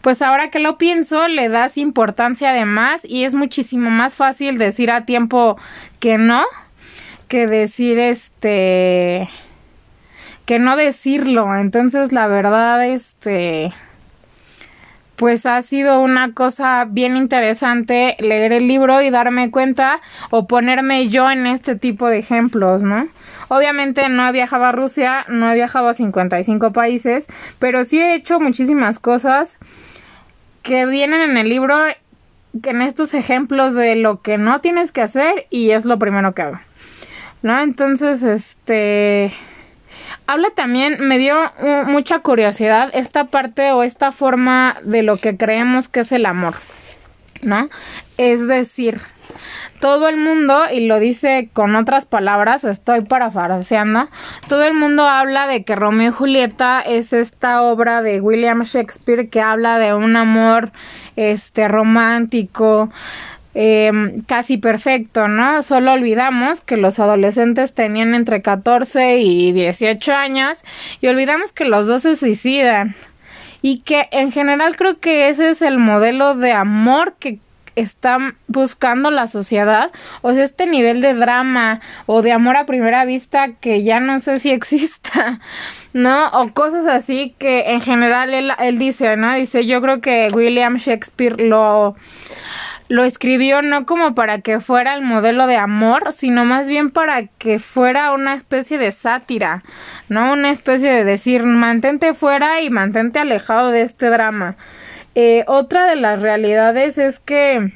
pues 0.02 0.22
ahora 0.22 0.50
que 0.50 0.60
lo 0.60 0.78
pienso 0.78 1.26
le 1.26 1.48
das 1.48 1.76
importancia 1.76 2.50
además 2.50 3.02
y 3.04 3.24
es 3.24 3.34
muchísimo 3.34 3.90
más 3.90 4.14
fácil 4.14 4.58
decir 4.58 4.90
a 4.90 5.04
tiempo 5.04 5.58
que 5.98 6.18
no 6.18 6.44
que 7.28 7.46
decir 7.46 7.98
este 7.98 9.28
que 10.46 10.58
no 10.60 10.76
decirlo. 10.76 11.56
Entonces 11.56 12.12
la 12.12 12.28
verdad 12.28 12.86
este 12.86 13.74
pues 15.16 15.46
ha 15.46 15.60
sido 15.62 16.00
una 16.00 16.32
cosa 16.32 16.86
bien 16.88 17.16
interesante 17.16 18.16
leer 18.20 18.52
el 18.52 18.68
libro 18.68 19.00
y 19.02 19.10
darme 19.10 19.50
cuenta 19.50 20.00
o 20.30 20.46
ponerme 20.46 21.08
yo 21.08 21.30
en 21.30 21.46
este 21.46 21.76
tipo 21.76 22.08
de 22.08 22.18
ejemplos, 22.18 22.82
¿no? 22.82 23.08
Obviamente 23.48 24.08
no 24.08 24.28
he 24.28 24.32
viajado 24.32 24.64
a 24.64 24.72
Rusia, 24.72 25.24
no 25.28 25.50
he 25.50 25.54
viajado 25.54 25.88
a 25.88 25.94
55 25.94 26.72
países, 26.72 27.26
pero 27.58 27.84
sí 27.84 27.98
he 27.98 28.14
hecho 28.14 28.40
muchísimas 28.40 28.98
cosas 28.98 29.58
que 30.62 30.84
vienen 30.86 31.22
en 31.22 31.36
el 31.36 31.48
libro, 31.48 31.78
en 32.64 32.82
estos 32.82 33.14
ejemplos 33.14 33.74
de 33.74 33.94
lo 33.94 34.20
que 34.20 34.36
no 34.36 34.60
tienes 34.60 34.90
que 34.90 35.02
hacer 35.02 35.46
y 35.48 35.70
es 35.70 35.84
lo 35.84 35.98
primero 35.98 36.34
que 36.34 36.42
hago. 36.42 36.58
¿No? 37.42 37.60
Entonces, 37.60 38.22
este 38.22 39.32
habla 40.26 40.50
también, 40.50 40.96
me 41.00 41.18
dio 41.18 41.36
mucha 41.86 42.20
curiosidad 42.20 42.90
esta 42.92 43.24
parte 43.24 43.72
o 43.72 43.82
esta 43.82 44.12
forma 44.12 44.76
de 44.82 45.02
lo 45.02 45.16
que 45.16 45.36
creemos 45.36 45.88
que 45.88 46.00
es 46.00 46.12
el 46.12 46.26
amor, 46.26 46.54
¿no? 47.42 47.68
Es 48.18 48.46
decir, 48.46 49.00
todo 49.80 50.08
el 50.08 50.16
mundo, 50.16 50.64
y 50.72 50.86
lo 50.86 50.98
dice 50.98 51.50
con 51.52 51.76
otras 51.76 52.06
palabras, 52.06 52.64
estoy 52.64 53.02
parafraseando, 53.02 54.08
todo 54.48 54.64
el 54.64 54.74
mundo 54.74 55.06
habla 55.06 55.46
de 55.46 55.64
que 55.64 55.76
Romeo 55.76 56.08
y 56.08 56.12
Julieta 56.12 56.80
es 56.80 57.12
esta 57.12 57.62
obra 57.62 58.02
de 58.02 58.20
William 58.20 58.62
Shakespeare 58.62 59.28
que 59.28 59.40
habla 59.40 59.78
de 59.78 59.94
un 59.94 60.16
amor 60.16 60.70
este 61.16 61.68
romántico, 61.68 62.90
Em, 63.58 64.20
casi 64.24 64.58
perfecto, 64.58 65.28
¿no? 65.28 65.62
Solo 65.62 65.94
olvidamos 65.94 66.60
que 66.60 66.76
los 66.76 66.98
adolescentes 66.98 67.72
tenían 67.72 68.14
entre 68.14 68.42
14 68.42 69.16
y 69.16 69.52
18 69.52 70.12
años 70.12 70.62
y 71.00 71.06
olvidamos 71.06 71.52
que 71.52 71.64
los 71.64 71.86
dos 71.86 72.02
se 72.02 72.16
suicidan 72.16 72.94
y 73.62 73.80
que 73.80 74.08
en 74.10 74.30
general 74.30 74.76
creo 74.76 75.00
que 75.00 75.30
ese 75.30 75.48
es 75.48 75.62
el 75.62 75.78
modelo 75.78 76.34
de 76.34 76.52
amor 76.52 77.14
que 77.18 77.38
está 77.76 78.18
buscando 78.46 79.10
la 79.10 79.26
sociedad, 79.26 79.90
o 80.20 80.34
sea, 80.34 80.44
este 80.44 80.66
nivel 80.66 81.00
de 81.00 81.14
drama 81.14 81.80
o 82.04 82.20
de 82.20 82.32
amor 82.32 82.58
a 82.58 82.66
primera 82.66 83.06
vista 83.06 83.52
que 83.58 83.82
ya 83.82 84.00
no 84.00 84.20
sé 84.20 84.38
si 84.38 84.50
exista, 84.52 85.40
¿no? 85.94 86.28
O 86.28 86.52
cosas 86.52 86.86
así 86.86 87.34
que 87.38 87.72
en 87.72 87.80
general 87.80 88.34
él, 88.34 88.52
él 88.58 88.76
dice, 88.76 89.16
¿no? 89.16 89.34
Dice, 89.34 89.64
yo 89.64 89.80
creo 89.80 90.02
que 90.02 90.28
William 90.30 90.76
Shakespeare 90.76 91.40
lo 91.40 91.96
lo 92.88 93.04
escribió 93.04 93.62
no 93.62 93.86
como 93.86 94.14
para 94.14 94.40
que 94.40 94.60
fuera 94.60 94.94
el 94.94 95.02
modelo 95.02 95.46
de 95.46 95.56
amor, 95.56 96.12
sino 96.12 96.44
más 96.44 96.68
bien 96.68 96.90
para 96.90 97.26
que 97.26 97.58
fuera 97.58 98.12
una 98.12 98.34
especie 98.34 98.78
de 98.78 98.92
sátira, 98.92 99.62
¿no? 100.08 100.32
Una 100.32 100.50
especie 100.50 100.90
de 100.90 101.04
decir, 101.04 101.42
mantente 101.44 102.14
fuera 102.14 102.62
y 102.62 102.70
mantente 102.70 103.18
alejado 103.18 103.70
de 103.70 103.82
este 103.82 104.08
drama. 104.08 104.56
Eh, 105.14 105.44
otra 105.46 105.86
de 105.86 105.96
las 105.96 106.22
realidades 106.22 106.98
es 106.98 107.18
que 107.18 107.72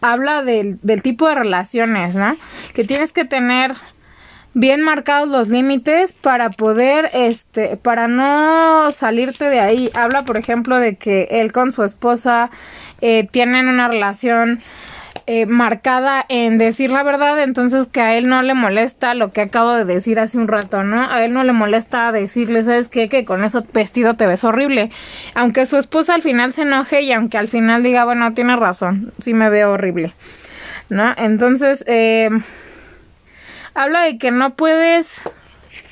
habla 0.00 0.42
del, 0.42 0.78
del 0.82 1.02
tipo 1.02 1.28
de 1.28 1.34
relaciones, 1.34 2.14
¿no? 2.14 2.36
Que 2.74 2.84
tienes 2.84 3.12
que 3.12 3.24
tener 3.24 3.74
bien 4.56 4.80
marcados 4.80 5.28
los 5.28 5.50
límites 5.50 6.14
para 6.14 6.48
poder, 6.48 7.10
este, 7.12 7.76
para 7.76 8.08
no 8.08 8.90
salirte 8.90 9.44
de 9.50 9.60
ahí. 9.60 9.90
Habla, 9.92 10.24
por 10.24 10.38
ejemplo, 10.38 10.78
de 10.78 10.96
que 10.96 11.28
él 11.30 11.52
con 11.52 11.72
su 11.72 11.84
esposa 11.84 12.48
eh, 13.02 13.28
tienen 13.30 13.68
una 13.68 13.86
relación 13.88 14.60
eh, 15.26 15.44
marcada 15.44 16.24
en 16.30 16.56
decir 16.56 16.90
la 16.90 17.02
verdad, 17.02 17.42
entonces 17.42 17.86
que 17.86 18.00
a 18.00 18.16
él 18.16 18.30
no 18.30 18.40
le 18.40 18.54
molesta 18.54 19.12
lo 19.12 19.30
que 19.30 19.42
acabo 19.42 19.74
de 19.74 19.84
decir 19.84 20.18
hace 20.18 20.38
un 20.38 20.48
rato, 20.48 20.84
¿no? 20.84 21.02
A 21.02 21.22
él 21.22 21.34
no 21.34 21.44
le 21.44 21.52
molesta 21.52 22.10
decirle, 22.10 22.62
¿sabes 22.62 22.88
qué? 22.88 23.10
Que 23.10 23.26
con 23.26 23.44
ese 23.44 23.60
vestido 23.74 24.14
te 24.14 24.26
ves 24.26 24.42
horrible. 24.42 24.90
Aunque 25.34 25.66
su 25.66 25.76
esposa 25.76 26.14
al 26.14 26.22
final 26.22 26.54
se 26.54 26.62
enoje 26.62 27.02
y 27.02 27.12
aunque 27.12 27.36
al 27.36 27.48
final 27.48 27.82
diga, 27.82 28.06
bueno, 28.06 28.32
tiene 28.32 28.56
razón, 28.56 29.12
sí 29.20 29.34
me 29.34 29.50
veo 29.50 29.72
horrible, 29.72 30.14
¿no? 30.88 31.12
Entonces, 31.18 31.84
eh, 31.86 32.30
habla 33.76 34.02
de 34.02 34.18
que 34.18 34.30
no 34.30 34.54
puedes 34.54 35.22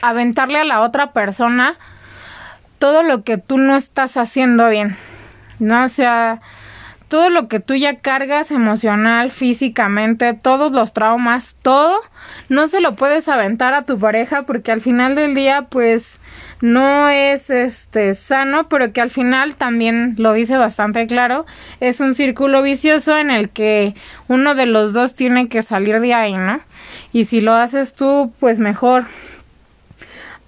aventarle 0.01 0.59
a 0.59 0.65
la 0.65 0.81
otra 0.81 1.13
persona 1.13 1.77
todo 2.79 3.03
lo 3.03 3.23
que 3.23 3.39
tú 3.39 3.59
no 3.59 3.77
estás 3.77 4.17
haciendo 4.17 4.69
bien, 4.69 4.97
¿no? 5.59 5.85
O 5.85 5.89
sea, 5.89 6.41
todo 7.09 7.31
lo 7.31 7.49
que 7.49 7.61
tú 7.61 7.75
ya 7.75 7.97
cargas 7.97 8.51
emocional, 8.51 9.31
físicamente, 9.31 10.35
todos 10.35 10.73
los 10.73 10.93
traumas, 10.93 11.57
todo, 11.63 11.97
no 12.49 12.67
se 12.67 12.81
lo 12.81 12.97
puedes 12.97 13.29
aventar 13.29 13.75
a 13.75 13.85
tu 13.85 13.99
pareja 13.99 14.43
porque 14.43 14.73
al 14.73 14.81
final 14.81 15.15
del 15.15 15.35
día, 15.35 15.67
pues, 15.71 16.19
no 16.61 17.09
es 17.09 17.51
este 17.51 18.15
sano, 18.15 18.69
pero 18.69 18.93
que 18.93 19.01
al 19.01 19.11
final 19.11 19.55
también 19.55 20.15
lo 20.19 20.33
dice 20.33 20.57
bastante 20.57 21.07
claro, 21.07 21.45
es 21.81 22.01
un 22.01 22.15
círculo 22.15 22.63
vicioso 22.63 23.17
en 23.19 23.31
el 23.31 23.51
que 23.51 23.95
uno 24.29 24.55
de 24.55 24.67
los 24.67 24.93
dos 24.93 25.15
tiene 25.15 25.49
que 25.49 25.63
salir 25.63 26.01
de 26.01 26.15
ahí, 26.15 26.35
¿no? 26.35 26.61
Y 27.15 27.27
si 27.27 27.41
lo 27.41 27.55
haces 27.55 27.95
tú, 27.95 28.33
pues 28.41 28.59
mejor. 28.59 29.05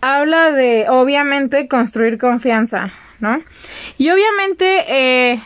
Habla 0.01 0.51
de, 0.51 0.87
obviamente, 0.91 1.69
construir 1.69 2.19
confianza, 2.19 2.93
¿no? 3.21 3.41
Y 3.99 4.11
obviamente, 4.11 4.85
eh, 4.89 5.41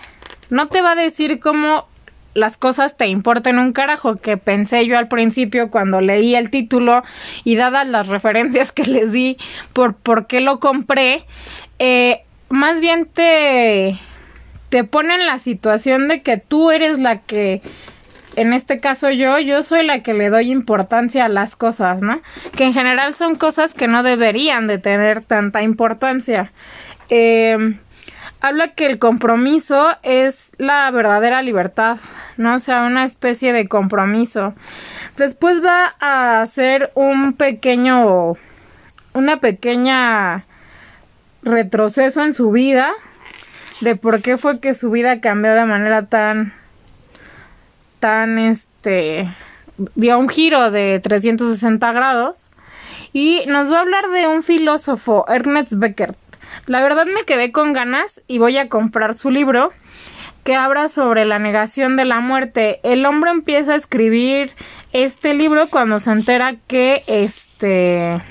no 0.49 0.69
te 0.69 0.81
va 0.81 0.93
a 0.93 0.97
decir 0.97 1.39
cómo 1.39 1.87
las 2.33 2.57
cosas 2.57 2.97
te 2.97 3.07
importan 3.07 3.59
un 3.59 3.75
carajo, 3.75 4.17
que 4.17 4.39
pensé 4.39 4.87
yo 4.87 4.97
al 4.97 5.09
principio 5.09 5.71
cuando 5.71 6.01
leí 6.01 6.35
el 6.35 6.49
título 6.49 7.03
y 7.45 7.57
dadas 7.57 7.87
las 7.87 8.09
referencias 8.09 8.73
que 8.73 8.85
les 8.85 9.13
di 9.13 9.37
por 9.75 9.95
por 9.95 10.27
qué 10.27 10.41
lo 10.41 10.59
compré, 10.59 11.25
eh, 11.79 12.23
más 12.49 12.81
bien 12.81 13.05
te, 13.05 13.99
te 14.71 14.85
pone 14.85 15.17
en 15.17 15.27
la 15.27 15.39
situación 15.39 16.09
de 16.09 16.23
que 16.23 16.39
tú 16.39 16.71
eres 16.71 16.99
la 16.99 17.19
que 17.19 17.61
en 18.37 18.53
este 18.53 18.81
caso 18.81 19.11
yo, 19.11 19.39
yo 19.39 19.63
soy 19.63 19.85
la 19.85 20.03
que 20.03 20.15
le 20.15 20.31
doy 20.31 20.51
importancia 20.51 21.25
a 21.25 21.29
las 21.29 21.57
cosas, 21.57 22.03
¿no? 22.03 22.21
Que 22.57 22.65
en 22.65 22.73
general 22.73 23.15
son 23.15 23.35
cosas 23.35 23.75
que 23.75 23.89
no 23.89 24.03
deberían 24.03 24.67
de 24.67 24.79
tener 24.79 25.23
tanta 25.23 25.63
importancia. 25.63 26.51
Eh, 27.09 27.77
habla 28.41 28.69
que 28.75 28.87
el 28.87 28.99
compromiso 28.99 29.89
es 30.03 30.53
la 30.59 30.91
verdadera 30.91 31.43
libertad, 31.43 31.99
¿no? 32.37 32.57
O 32.57 32.59
sea, 32.59 32.83
una 32.83 33.05
especie 33.05 33.53
de 33.53 33.69
compromiso. 33.69 34.55
Después 35.17 35.65
va 35.65 35.95
a 36.01 36.41
hacer 36.41 36.91
un 36.95 37.35
pequeño, 37.35 38.37
una 39.15 39.37
pequeña 39.39 40.45
retroceso 41.43 42.23
en 42.23 42.35
su 42.35 42.51
vida, 42.51 42.91
de 43.81 43.97
por 43.97 44.23
qué 44.23 44.37
fue 44.37 44.61
que 44.61 44.75
su 44.75 44.91
vida 44.91 45.21
cambió 45.21 45.55
de 45.55 45.65
manera 45.65 46.05
tan, 46.05 46.53
tan, 48.01 48.39
este, 48.39 49.31
dio 49.95 50.19
un 50.19 50.29
giro 50.29 50.71
de 50.71 51.01
360 51.01 51.93
grados. 51.93 52.51
Y 53.13 53.43
nos 53.47 53.71
va 53.71 53.79
a 53.79 53.81
hablar 53.81 54.11
de 54.11 54.29
un 54.29 54.43
filósofo, 54.43 55.25
Ernest 55.29 55.75
Becker. 55.75 56.15
La 56.67 56.83
verdad 56.83 57.07
me 57.07 57.25
quedé 57.25 57.53
con 57.53 57.73
ganas 57.73 58.21
y 58.29 58.39
voy 58.39 58.57
a 58.59 58.69
comprar 58.69 59.17
su 59.17 59.31
libro. 59.31 59.71
que 60.45 60.55
habla 60.55 60.89
sobre 60.89 61.27
la 61.27 61.39
negación 61.39 61.97
de 61.97 62.07
la 62.07 62.21
muerte. 62.21 62.81
El 62.83 63.05
hombre 63.05 63.31
empieza 63.31 63.75
a 63.75 63.77
escribir 63.77 64.53
este 64.95 65.35
libro 65.35 65.69
cuando 65.69 65.99
se 65.99 66.11
entera 66.11 66.55
que 66.67 67.03
este 67.07 68.23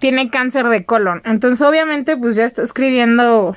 tiene 0.00 0.28
cáncer 0.28 0.68
de 0.68 0.84
colon. 0.84 1.22
Entonces, 1.24 1.66
obviamente, 1.66 2.16
pues 2.18 2.36
ya 2.36 2.44
está 2.44 2.62
escribiendo 2.62 3.56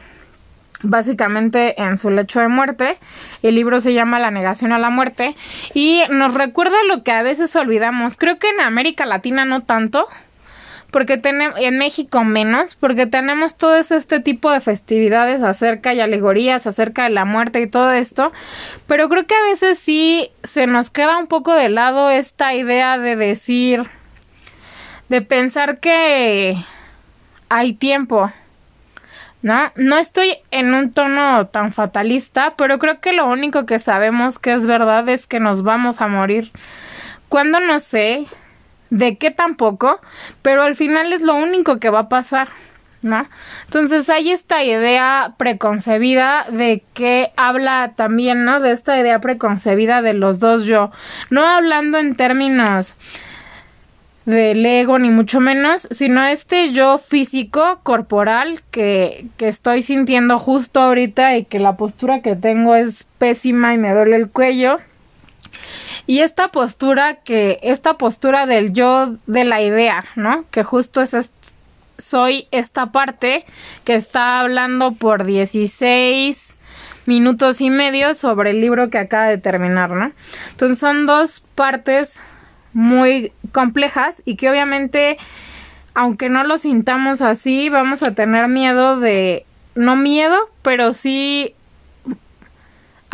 básicamente 0.90 1.82
en 1.82 1.98
su 1.98 2.10
lecho 2.10 2.40
de 2.40 2.48
muerte. 2.48 2.98
El 3.44 3.56
libro 3.56 3.80
se 3.80 3.94
llama 3.94 4.20
La 4.20 4.32
negación 4.32 4.72
a 4.72 4.80
la 4.80 4.90
muerte 4.90 5.36
y 5.74 6.02
nos 6.10 6.34
recuerda 6.34 6.78
lo 6.88 7.04
que 7.04 7.12
a 7.12 7.24
veces 7.24 7.56
olvidamos. 7.56 8.18
Creo 8.18 8.40
que 8.40 8.50
en 8.50 8.62
América 8.62 9.06
Latina 9.06 9.46
no 9.46 9.62
tanto, 9.62 10.08
porque 10.96 11.18
tenemos 11.18 11.60
en 11.60 11.78
México 11.78 12.24
menos, 12.24 12.74
porque 12.74 13.06
tenemos 13.06 13.58
todo 13.58 13.76
este 13.76 14.22
tipo 14.22 14.50
de 14.50 14.62
festividades 14.62 15.44
acerca 15.44 15.94
y 15.94 16.00
alegorías 16.00 16.68
acerca 16.68 17.04
de 17.04 17.10
la 17.10 17.26
muerte 17.26 17.60
y 17.60 17.70
todo 17.70 17.92
esto, 17.92 18.32
pero 18.88 19.10
creo 19.10 19.26
que 19.28 19.36
a 19.36 19.42
veces 19.42 19.78
sí 19.78 20.30
se 20.44 20.68
nos 20.68 20.90
queda 20.90 21.18
un 21.18 21.28
poco 21.28 21.54
de 21.54 21.68
lado 21.68 22.10
esta 22.10 22.54
idea 22.54 22.98
de 22.98 23.18
decir 23.18 23.84
de 25.10 25.22
pensar 25.22 25.80
que 25.80 26.56
hay 27.50 27.74
tiempo 27.74 28.32
¿no? 29.46 29.72
No 29.76 30.00
estoy 30.00 30.40
en 30.50 30.74
un 30.74 30.92
tono 30.92 31.46
tan 31.46 31.72
fatalista, 31.72 32.56
pero 32.58 32.80
creo 32.80 33.00
que 33.00 33.14
lo 33.14 33.28
único 33.28 33.68
que 33.68 33.78
sabemos 33.78 34.40
que 34.40 34.56
es 34.56 34.66
verdad 34.66 35.08
es 35.08 35.28
que 35.28 35.40
nos 35.40 35.62
vamos 35.62 36.02
a 36.02 36.08
morir. 36.08 36.52
Cuando 37.30 37.60
no 37.60 37.80
sé, 37.80 38.26
de 38.90 39.20
qué 39.20 39.30
tampoco, 39.30 40.00
pero 40.42 40.64
al 40.64 40.76
final 40.76 41.14
es 41.14 41.22
lo 41.22 41.36
único 41.36 41.78
que 41.78 41.92
va 41.92 42.00
a 42.00 42.10
pasar. 42.10 42.48
¿No? 43.04 43.28
Entonces 43.66 44.10
hay 44.10 44.32
esta 44.32 44.64
idea 44.64 45.36
preconcebida 45.38 46.48
de 46.50 46.82
que 46.96 47.30
habla 47.38 47.92
también, 47.96 48.46
¿no? 48.46 48.60
De 48.62 48.72
esta 48.72 48.98
idea 49.00 49.20
preconcebida 49.20 50.02
de 50.02 50.16
los 50.16 50.40
dos 50.40 50.64
yo, 50.64 50.90
no 51.30 51.48
hablando 51.48 52.00
en 52.00 52.16
términos 52.16 52.96
del 54.26 54.66
ego 54.66 54.98
ni 55.00 55.10
mucho 55.10 55.40
menos, 55.40 55.88
sino 55.92 56.26
este 56.26 56.72
yo 56.72 56.98
físico, 56.98 57.80
corporal, 57.84 58.62
que, 58.72 59.28
que 59.38 59.48
estoy 59.48 59.84
sintiendo 59.84 60.40
justo 60.40 60.80
ahorita 60.80 61.38
y 61.38 61.46
que 61.46 61.60
la 61.60 61.78
postura 61.78 62.22
que 62.22 62.36
tengo 62.36 62.76
es 62.76 63.04
pésima 63.20 63.74
y 63.74 63.78
me 63.78 63.94
duele 63.94 64.16
el 64.16 64.30
cuello. 64.30 64.78
Y 66.08 66.20
esta 66.20 66.50
postura 66.50 67.16
que, 67.16 67.60
esta 67.64 67.96
postura 67.96 68.46
del 68.46 68.74
yo 68.74 69.14
de 69.28 69.46
la 69.46 69.62
idea, 69.62 70.06
¿no? 70.16 70.46
Que 70.52 70.64
justo 70.64 71.02
es 71.02 71.14
soy 71.98 72.48
esta 72.52 72.88
parte 72.88 73.46
que 73.86 73.96
está 73.96 74.42
hablando 74.42 74.92
por 74.92 75.24
16 75.24 76.56
minutos 77.06 77.62
y 77.62 77.70
medio 77.70 78.14
sobre 78.14 78.52
el 78.52 78.62
libro 78.62 78.90
que 78.90 78.98
acaba 78.98 79.28
de 79.28 79.38
terminar, 79.38 79.92
¿no? 79.92 80.12
Entonces 80.52 80.80
son 80.80 81.06
dos 81.06 81.42
partes 81.56 82.14
muy 82.76 83.32
complejas 83.54 84.22
y 84.26 84.36
que 84.36 84.50
obviamente 84.50 85.18
aunque 85.94 86.28
no 86.30 86.44
lo 86.44 86.58
sintamos 86.58 87.22
así 87.22 87.70
vamos 87.70 88.04
a 88.04 88.14
tener 88.14 88.50
miedo 88.50 89.00
de 89.00 89.46
no 89.76 89.96
miedo 89.96 90.38
pero 90.62 90.94
sí 90.94 91.56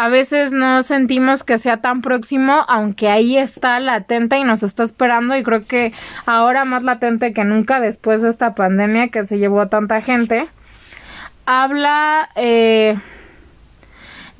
a 0.01 0.09
veces 0.09 0.51
no 0.51 0.81
sentimos 0.81 1.43
que 1.43 1.59
sea 1.59 1.77
tan 1.77 2.01
próximo, 2.01 2.65
aunque 2.67 3.07
ahí 3.07 3.37
está 3.37 3.79
latente 3.79 4.35
y 4.39 4.43
nos 4.43 4.63
está 4.63 4.83
esperando 4.83 5.37
y 5.37 5.43
creo 5.43 5.63
que 5.63 5.93
ahora 6.25 6.65
más 6.65 6.81
latente 6.81 7.33
que 7.33 7.43
nunca 7.43 7.79
después 7.79 8.23
de 8.23 8.29
esta 8.31 8.55
pandemia 8.55 9.09
que 9.09 9.23
se 9.25 9.37
llevó 9.37 9.61
a 9.61 9.69
tanta 9.69 10.01
gente. 10.01 10.47
Habla 11.45 12.29
eh, 12.35 12.97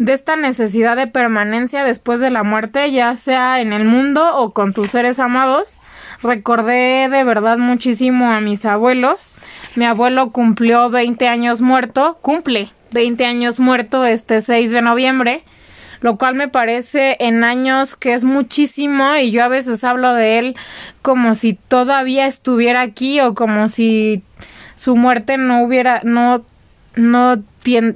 de 0.02 0.14
esta 0.14 0.36
necesidad 0.36 0.98
de 0.98 1.06
permanencia 1.06 1.84
después 1.84 2.20
de 2.20 2.32
la 2.32 2.42
muerte, 2.42 2.92
ya 2.92 3.16
sea 3.16 3.62
en 3.62 3.72
el 3.72 3.86
mundo 3.86 4.36
o 4.36 4.52
con 4.52 4.74
tus 4.74 4.90
seres 4.90 5.20
amados. 5.20 5.78
Recordé 6.24 7.08
de 7.08 7.24
verdad 7.24 7.60
muchísimo 7.60 8.32
a 8.32 8.42
mis 8.42 8.66
abuelos. 8.66 9.30
Mi 9.76 9.86
abuelo 9.86 10.32
cumplió 10.32 10.90
20 10.90 11.28
años 11.28 11.62
muerto, 11.62 12.18
cumple 12.24 12.72
20 12.94 13.26
años 13.26 13.60
muerto 13.60 14.04
este 14.04 14.42
6 14.42 14.72
de 14.72 14.82
noviembre, 14.82 15.44
lo 16.02 16.18
cual 16.18 16.34
me 16.34 16.48
parece 16.48 17.18
en 17.20 17.44
años 17.44 17.96
que 17.96 18.16
es 18.16 18.24
muchísimo 18.24 19.16
y 19.18 19.30
yo 19.30 19.44
a 19.44 19.50
veces 19.50 19.84
hablo 19.84 20.16
de 20.16 20.40
él 20.40 20.56
como 21.04 21.36
si 21.36 21.54
todavía 21.54 22.26
estuviera 22.26 22.82
aquí 22.82 23.22
o 23.22 23.36
como 23.36 23.68
si 23.68 24.24
su 24.76 24.96
muerte 24.96 25.38
no 25.38 25.64
hubiera, 25.64 26.02
no, 26.04 26.44
no 26.96 27.36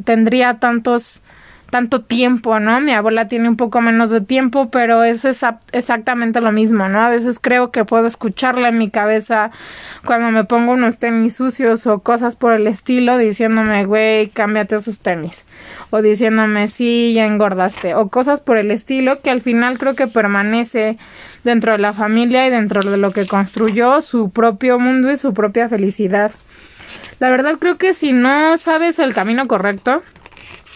tendría 0.05 0.59
tantos 0.59 1.23
tanto 1.69 2.01
tiempo, 2.01 2.59
¿no? 2.59 2.79
Mi 2.79 2.93
abuela 2.93 3.27
tiene 3.27 3.49
un 3.49 3.57
poco 3.57 3.81
menos 3.81 4.09
de 4.09 4.21
tiempo, 4.21 4.69
pero 4.69 5.03
es 5.03 5.25
exactamente 5.71 6.41
lo 6.41 6.51
mismo, 6.51 6.87
¿no? 6.87 6.99
A 7.01 7.09
veces 7.09 7.39
creo 7.39 7.71
que 7.71 7.85
puedo 7.85 8.07
escucharla 8.07 8.69
en 8.69 8.77
mi 8.77 8.89
cabeza 8.89 9.51
cuando 10.05 10.31
me 10.31 10.43
pongo 10.43 10.73
unos 10.73 10.99
tenis 10.99 11.35
sucios 11.35 11.85
o 11.87 11.99
cosas 11.99 12.35
por 12.35 12.53
el 12.53 12.67
estilo 12.67 13.17
diciéndome, 13.17 13.85
güey, 13.85 14.29
cámbiate 14.29 14.75
esos 14.77 14.99
tenis. 14.99 15.45
O 15.89 16.01
diciéndome, 16.01 16.67
sí, 16.69 17.13
ya 17.13 17.25
engordaste. 17.25 17.95
O 17.95 18.09
cosas 18.09 18.41
por 18.41 18.57
el 18.57 18.71
estilo 18.71 19.21
que 19.21 19.29
al 19.29 19.41
final 19.41 19.77
creo 19.77 19.95
que 19.95 20.07
permanece 20.07 20.97
dentro 21.43 21.71
de 21.71 21.77
la 21.77 21.93
familia 21.93 22.47
y 22.47 22.49
dentro 22.49 22.81
de 22.81 22.97
lo 22.97 23.11
que 23.11 23.25
construyó 23.25 24.01
su 24.01 24.29
propio 24.29 24.79
mundo 24.79 25.11
y 25.11 25.17
su 25.17 25.33
propia 25.33 25.69
felicidad. 25.69 26.31
La 27.19 27.29
verdad 27.29 27.55
creo 27.59 27.77
que 27.77 27.93
si 27.93 28.13
no 28.13 28.57
sabes 28.57 28.99
el 28.99 29.13
camino 29.13 29.47
correcto, 29.47 30.03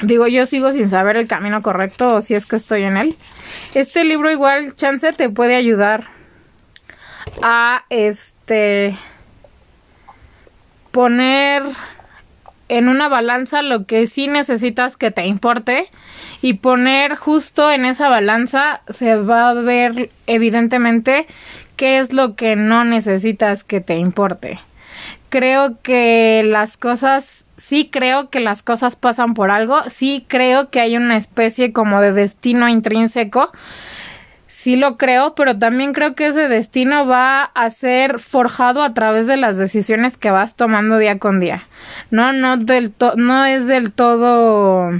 Digo, 0.02 0.28
yo 0.28 0.46
sigo 0.46 0.72
sin 0.72 0.90
saber 0.90 1.18
el 1.18 1.28
camino 1.28 1.62
correcto 1.62 2.16
o 2.16 2.22
si 2.22 2.36
es 2.36 2.46
que 2.46 2.56
estoy 2.56 2.84
en 2.84 2.96
él. 2.96 3.16
Este 3.74 4.04
libro 4.04 4.32
igual, 4.32 4.76
chance, 4.76 5.12
te 5.14 5.30
puede 5.30 5.56
ayudar 5.56 6.06
a 7.42 7.84
este 7.90 8.98
poner 10.92 11.64
en 12.70 12.88
una 12.88 13.10
balanza 13.10 13.62
lo 13.62 13.86
que 13.86 14.08
sí 14.08 14.28
necesitas 14.28 14.96
que 14.96 15.12
te 15.12 15.26
importe 15.26 15.88
y 16.42 16.56
poner 16.56 17.16
justo 17.16 17.72
en 17.72 17.86
esa 17.86 18.10
balanza 18.10 18.82
se 18.88 19.16
va 19.16 19.50
a 19.50 19.54
ver 19.54 20.10
evidentemente 20.28 21.26
qué 21.76 22.00
es 22.00 22.14
lo 22.14 22.36
que 22.36 22.56
no 22.56 22.86
necesitas 22.86 23.64
que 23.64 23.82
te 23.82 23.98
importe. 23.98 24.60
Creo 25.30 25.82
que 25.82 26.44
las 26.46 26.78
cosas 26.78 27.46
sí 27.60 27.90
creo 27.92 28.30
que 28.30 28.40
las 28.40 28.64
cosas 28.64 28.96
pasan 28.96 29.34
por 29.34 29.52
algo, 29.52 29.84
sí 29.90 30.26
creo 30.28 30.70
que 30.70 30.80
hay 30.80 30.98
una 30.98 31.18
especie 31.18 31.72
como 31.74 32.02
de 32.02 32.14
destino 32.14 32.70
intrínseco, 32.70 33.52
sí 34.48 34.76
lo 34.76 34.98
creo, 34.98 35.36
pero 35.36 35.58
también 35.58 35.94
creo 35.94 36.16
que 36.16 36.28
ese 36.28 36.48
destino 36.48 37.06
va 37.06 37.44
a 37.44 37.70
ser 37.70 38.20
forjado 38.20 38.82
a 38.84 38.94
través 38.94 39.28
de 39.28 39.38
las 39.38 39.58
decisiones 39.58 40.18
que 40.18 40.32
vas 40.32 40.56
tomando 40.56 40.98
día 40.98 41.20
con 41.20 41.40
día. 41.40 41.64
No, 42.12 42.34
no 42.34 42.58
del 42.58 42.94
no 43.16 43.46
es 43.46 43.68
del 43.68 43.92
todo 43.92 44.92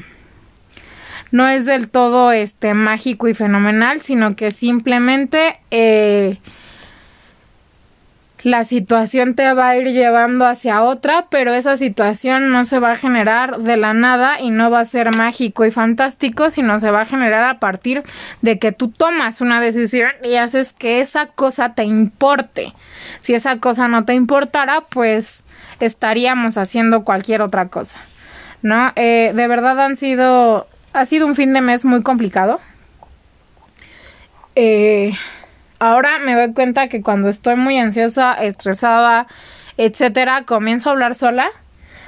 no 1.32 1.48
es 1.48 1.66
del 1.66 1.90
todo 1.90 2.32
este 2.32 2.74
mágico 2.74 3.28
y 3.28 3.34
fenomenal, 3.34 4.02
sino 4.02 4.36
que 4.36 4.52
simplemente 4.52 5.60
eh, 5.72 6.38
la 8.44 8.64
situación 8.64 9.36
te 9.36 9.54
va 9.54 9.70
a 9.70 9.76
ir 9.76 9.90
llevando 9.90 10.46
hacia 10.46 10.82
otra, 10.84 11.26
pero 11.30 11.54
esa 11.54 11.76
situación 11.76 12.52
no 12.52 12.64
se 12.64 12.80
va 12.80 12.92
a 12.92 12.96
generar 12.96 13.60
de 13.60 13.76
la 13.76 13.94
nada 13.94 14.40
y 14.40 14.50
no 14.50 14.72
va 14.72 14.80
a 14.80 14.86
ser 14.86 15.14
mágico 15.16 15.66
y 15.66 15.72
fantástico, 15.72 16.50
sino 16.50 16.80
se 16.80 16.92
va 16.92 17.02
a 17.02 17.06
generar 17.06 17.44
a 17.44 17.60
partir 17.60 18.02
de 18.42 18.58
que 18.58 18.72
tú 18.72 18.90
tomas 18.92 19.42
una 19.42 19.60
decisión 19.60 20.12
y 20.24 20.36
haces 20.36 20.72
que 20.72 21.02
esa 21.02 21.26
cosa 21.26 21.74
te 21.74 21.84
importe. 21.84 22.72
Si 23.20 23.34
esa 23.34 23.58
cosa 23.58 23.90
no 23.90 24.06
te 24.06 24.14
importara, 24.14 24.82
pues 24.90 25.44
estaríamos 25.82 26.58
haciendo 26.58 27.04
cualquier 27.04 27.42
otra 27.42 27.68
cosa. 27.68 28.00
¿No? 28.62 28.92
Eh, 28.96 29.32
de 29.34 29.48
verdad 29.48 29.80
han 29.80 29.96
sido. 29.96 30.68
Ha 30.92 31.06
sido 31.06 31.28
un 31.28 31.36
fin 31.36 31.54
de 31.54 31.62
mes 31.62 31.86
muy 31.86 32.02
complicado. 32.04 32.60
Eh 34.56 35.14
ahora 35.80 36.20
me 36.20 36.36
doy 36.36 36.54
cuenta 36.54 36.88
que 36.88 37.02
cuando 37.02 37.30
estoy 37.30 37.56
muy 37.56 37.78
ansiosa, 37.78 38.34
estresada, 38.34 39.28
etcétera, 39.78 40.44
comienzo 40.44 40.90
a 40.90 40.92
hablar 40.92 41.16
sola. 41.16 41.50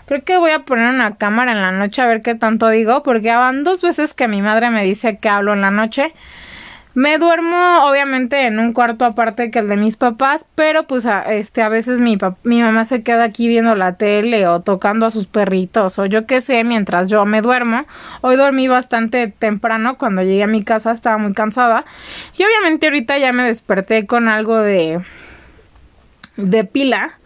Creo 0.05 0.23
que 0.23 0.37
voy 0.37 0.51
a 0.51 0.59
poner 0.59 0.93
una 0.93 1.15
cámara 1.15 1.53
en 1.53 1.61
la 1.61 1.71
noche 1.71 2.01
a 2.01 2.05
ver 2.05 2.21
qué 2.21 2.35
tanto 2.35 2.67
digo, 2.69 3.01
porque 3.01 3.33
van 3.33 3.63
dos 3.63 3.81
veces 3.81 4.13
que 4.13 4.27
mi 4.27 4.41
madre 4.41 4.69
me 4.69 4.83
dice 4.83 5.17
que 5.17 5.29
hablo 5.29 5.53
en 5.53 5.61
la 5.61 5.71
noche 5.71 6.13
me 6.93 7.17
duermo 7.17 7.85
obviamente 7.87 8.47
en 8.47 8.59
un 8.59 8.73
cuarto 8.73 9.05
aparte 9.05 9.49
que 9.49 9.59
el 9.59 9.69
de 9.69 9.77
mis 9.77 9.95
papás, 9.95 10.45
pero 10.55 10.87
pues 10.87 11.05
a, 11.05 11.21
este 11.33 11.61
a 11.61 11.69
veces 11.69 11.99
mi 11.99 12.17
mi 12.43 12.61
mamá 12.61 12.85
se 12.85 13.01
queda 13.01 13.23
aquí 13.23 13.47
viendo 13.47 13.75
la 13.75 13.95
tele 13.95 14.47
o 14.47 14.59
tocando 14.59 15.05
a 15.05 15.11
sus 15.11 15.25
perritos 15.25 15.97
o 15.99 16.05
yo 16.05 16.25
qué 16.25 16.41
sé 16.41 16.63
mientras 16.63 17.07
yo 17.07 17.25
me 17.25 17.41
duermo. 17.41 17.85
Hoy 18.21 18.35
dormí 18.35 18.67
bastante 18.67 19.27
temprano 19.27 19.97
cuando 19.97 20.21
llegué 20.21 20.43
a 20.43 20.47
mi 20.47 20.63
casa, 20.63 20.91
estaba 20.91 21.17
muy 21.17 21.33
cansada 21.33 21.85
y 22.37 22.43
obviamente 22.43 22.87
ahorita 22.87 23.17
ya 23.17 23.31
me 23.31 23.43
desperté 23.43 24.05
con 24.05 24.27
algo 24.27 24.57
de 24.57 24.99
de 26.37 26.63
pila 26.63 27.17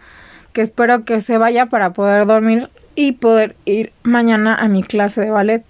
que 0.54 0.62
espero 0.62 1.06
que 1.06 1.22
se 1.22 1.38
vaya 1.38 1.66
para 1.68 1.92
poder 1.92 2.26
dormir 2.26 2.70
y 2.96 3.14
poder 3.14 3.56
ir 3.66 3.92
mañana 4.04 4.56
a 4.56 4.68
mi 4.68 4.84
clase 4.84 5.22
de 5.22 5.30
ballet. 5.32 5.66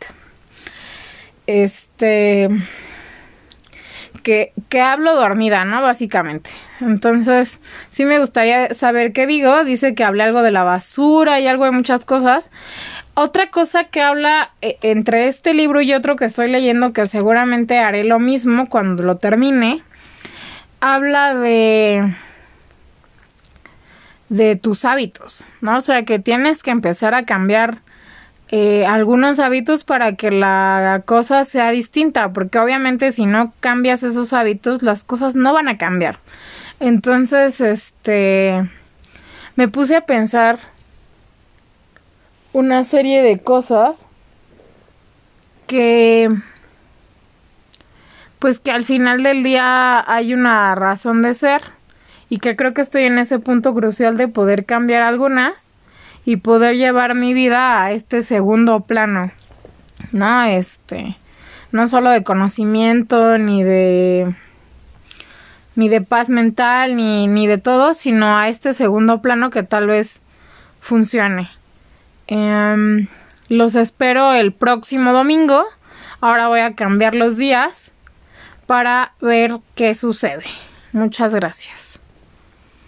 este, 1.47 2.49
que, 4.25 4.81
hablo 4.81 5.15
dormida, 5.15 5.65
¿no? 5.65 5.81
Básicamente. 5.81 6.49
Entonces, 6.81 7.61
sí 7.91 8.05
me 8.05 8.19
gustaría 8.19 8.73
saber 8.73 9.13
qué 9.13 9.27
digo. 9.27 9.63
Dice 9.63 9.93
que 9.93 10.03
hablé 10.03 10.23
algo 10.23 10.41
de 10.41 10.51
la 10.51 10.63
basura 10.63 11.39
y 11.39 11.47
algo 11.47 11.65
de 11.65 11.71
muchas 11.71 12.03
cosas. 12.03 12.49
Otra 13.13 13.51
cosa 13.51 13.85
que 13.85 14.01
habla 14.01 14.49
eh, 14.61 14.77
entre 14.81 15.27
este 15.27 15.53
libro 15.53 15.81
y 15.81 15.93
otro 15.93 16.15
que 16.15 16.25
estoy 16.25 16.49
leyendo, 16.49 16.91
que 16.91 17.07
seguramente 17.07 17.77
haré 17.77 18.03
lo 18.03 18.19
mismo 18.19 18.67
cuando 18.67 19.03
lo 19.03 19.17
termine, 19.17 19.83
habla 20.81 21.35
de 21.35 22.13
de 24.27 24.55
tus 24.55 24.85
hábitos, 24.85 25.45
¿no? 25.61 25.77
O 25.77 25.81
sea, 25.81 26.03
que 26.03 26.17
tienes 26.17 26.63
que 26.63 26.71
empezar 26.71 27.13
a 27.13 27.25
cambiar 27.25 27.77
eh, 28.49 28.85
algunos 28.85 29.39
hábitos 29.39 29.83
para 29.83 30.15
que 30.15 30.29
la 30.29 31.01
cosa 31.05 31.45
sea 31.45 31.71
distinta, 31.71 32.31
porque 32.31 32.59
obviamente 32.59 33.11
si 33.11 33.25
no 33.25 33.53
cambias 33.59 34.03
esos 34.03 34.33
hábitos, 34.33 34.83
las 34.83 35.03
cosas 35.03 35.35
no 35.35 35.53
van 35.53 35.67
a 35.67 35.77
cambiar. 35.77 36.17
Entonces, 36.79 37.59
este, 37.61 38.69
me 39.55 39.67
puse 39.67 39.95
a 39.95 40.01
pensar 40.01 40.59
una 42.53 42.85
serie 42.85 43.23
de 43.23 43.39
cosas 43.39 43.97
que, 45.67 46.29
pues 48.39 48.59
que 48.59 48.71
al 48.71 48.85
final 48.85 49.23
del 49.23 49.41
día 49.41 50.03
hay 50.11 50.33
una 50.33 50.75
razón 50.75 51.21
de 51.21 51.33
ser 51.33 51.61
y 52.29 52.39
que 52.39 52.55
creo 52.55 52.73
que 52.73 52.81
estoy 52.81 53.03
en 53.03 53.17
ese 53.17 53.39
punto 53.39 53.73
crucial 53.73 54.17
de 54.17 54.27
poder 54.27 54.65
cambiar 54.65 55.01
algunas 55.01 55.69
y 56.25 56.37
poder 56.37 56.75
llevar 56.75 57.15
mi 57.15 57.33
vida 57.33 57.83
a 57.83 57.91
este 57.91 58.23
segundo 58.23 58.81
plano. 58.81 59.31
No, 60.11 60.43
este, 60.43 61.15
no 61.71 61.87
solo 61.87 62.09
de 62.09 62.23
conocimiento 62.23 63.37
ni 63.37 63.63
de 63.63 64.33
ni 65.75 65.89
de 65.89 66.01
paz 66.01 66.29
mental 66.29 66.95
ni, 66.95 67.27
ni 67.27 67.47
de 67.47 67.57
todo, 67.57 67.93
sino 67.93 68.37
a 68.37 68.47
este 68.47 68.73
segundo 68.73 69.21
plano 69.21 69.49
que 69.49 69.63
tal 69.63 69.87
vez 69.87 70.21
funcione. 70.79 71.49
Em, 72.27 73.07
los 73.49 73.75
espero 73.75 74.33
el 74.33 74.53
próximo 74.53 75.11
domingo. 75.11 75.65
Ahora 76.21 76.47
voy 76.47 76.61
a 76.61 76.75
cambiar 76.75 77.13
los 77.13 77.37
días 77.37 77.91
para 78.65 79.13
ver 79.21 79.57
qué 79.75 79.93
sucede. 79.95 80.45
Muchas 80.93 81.35
gracias. 81.35 81.84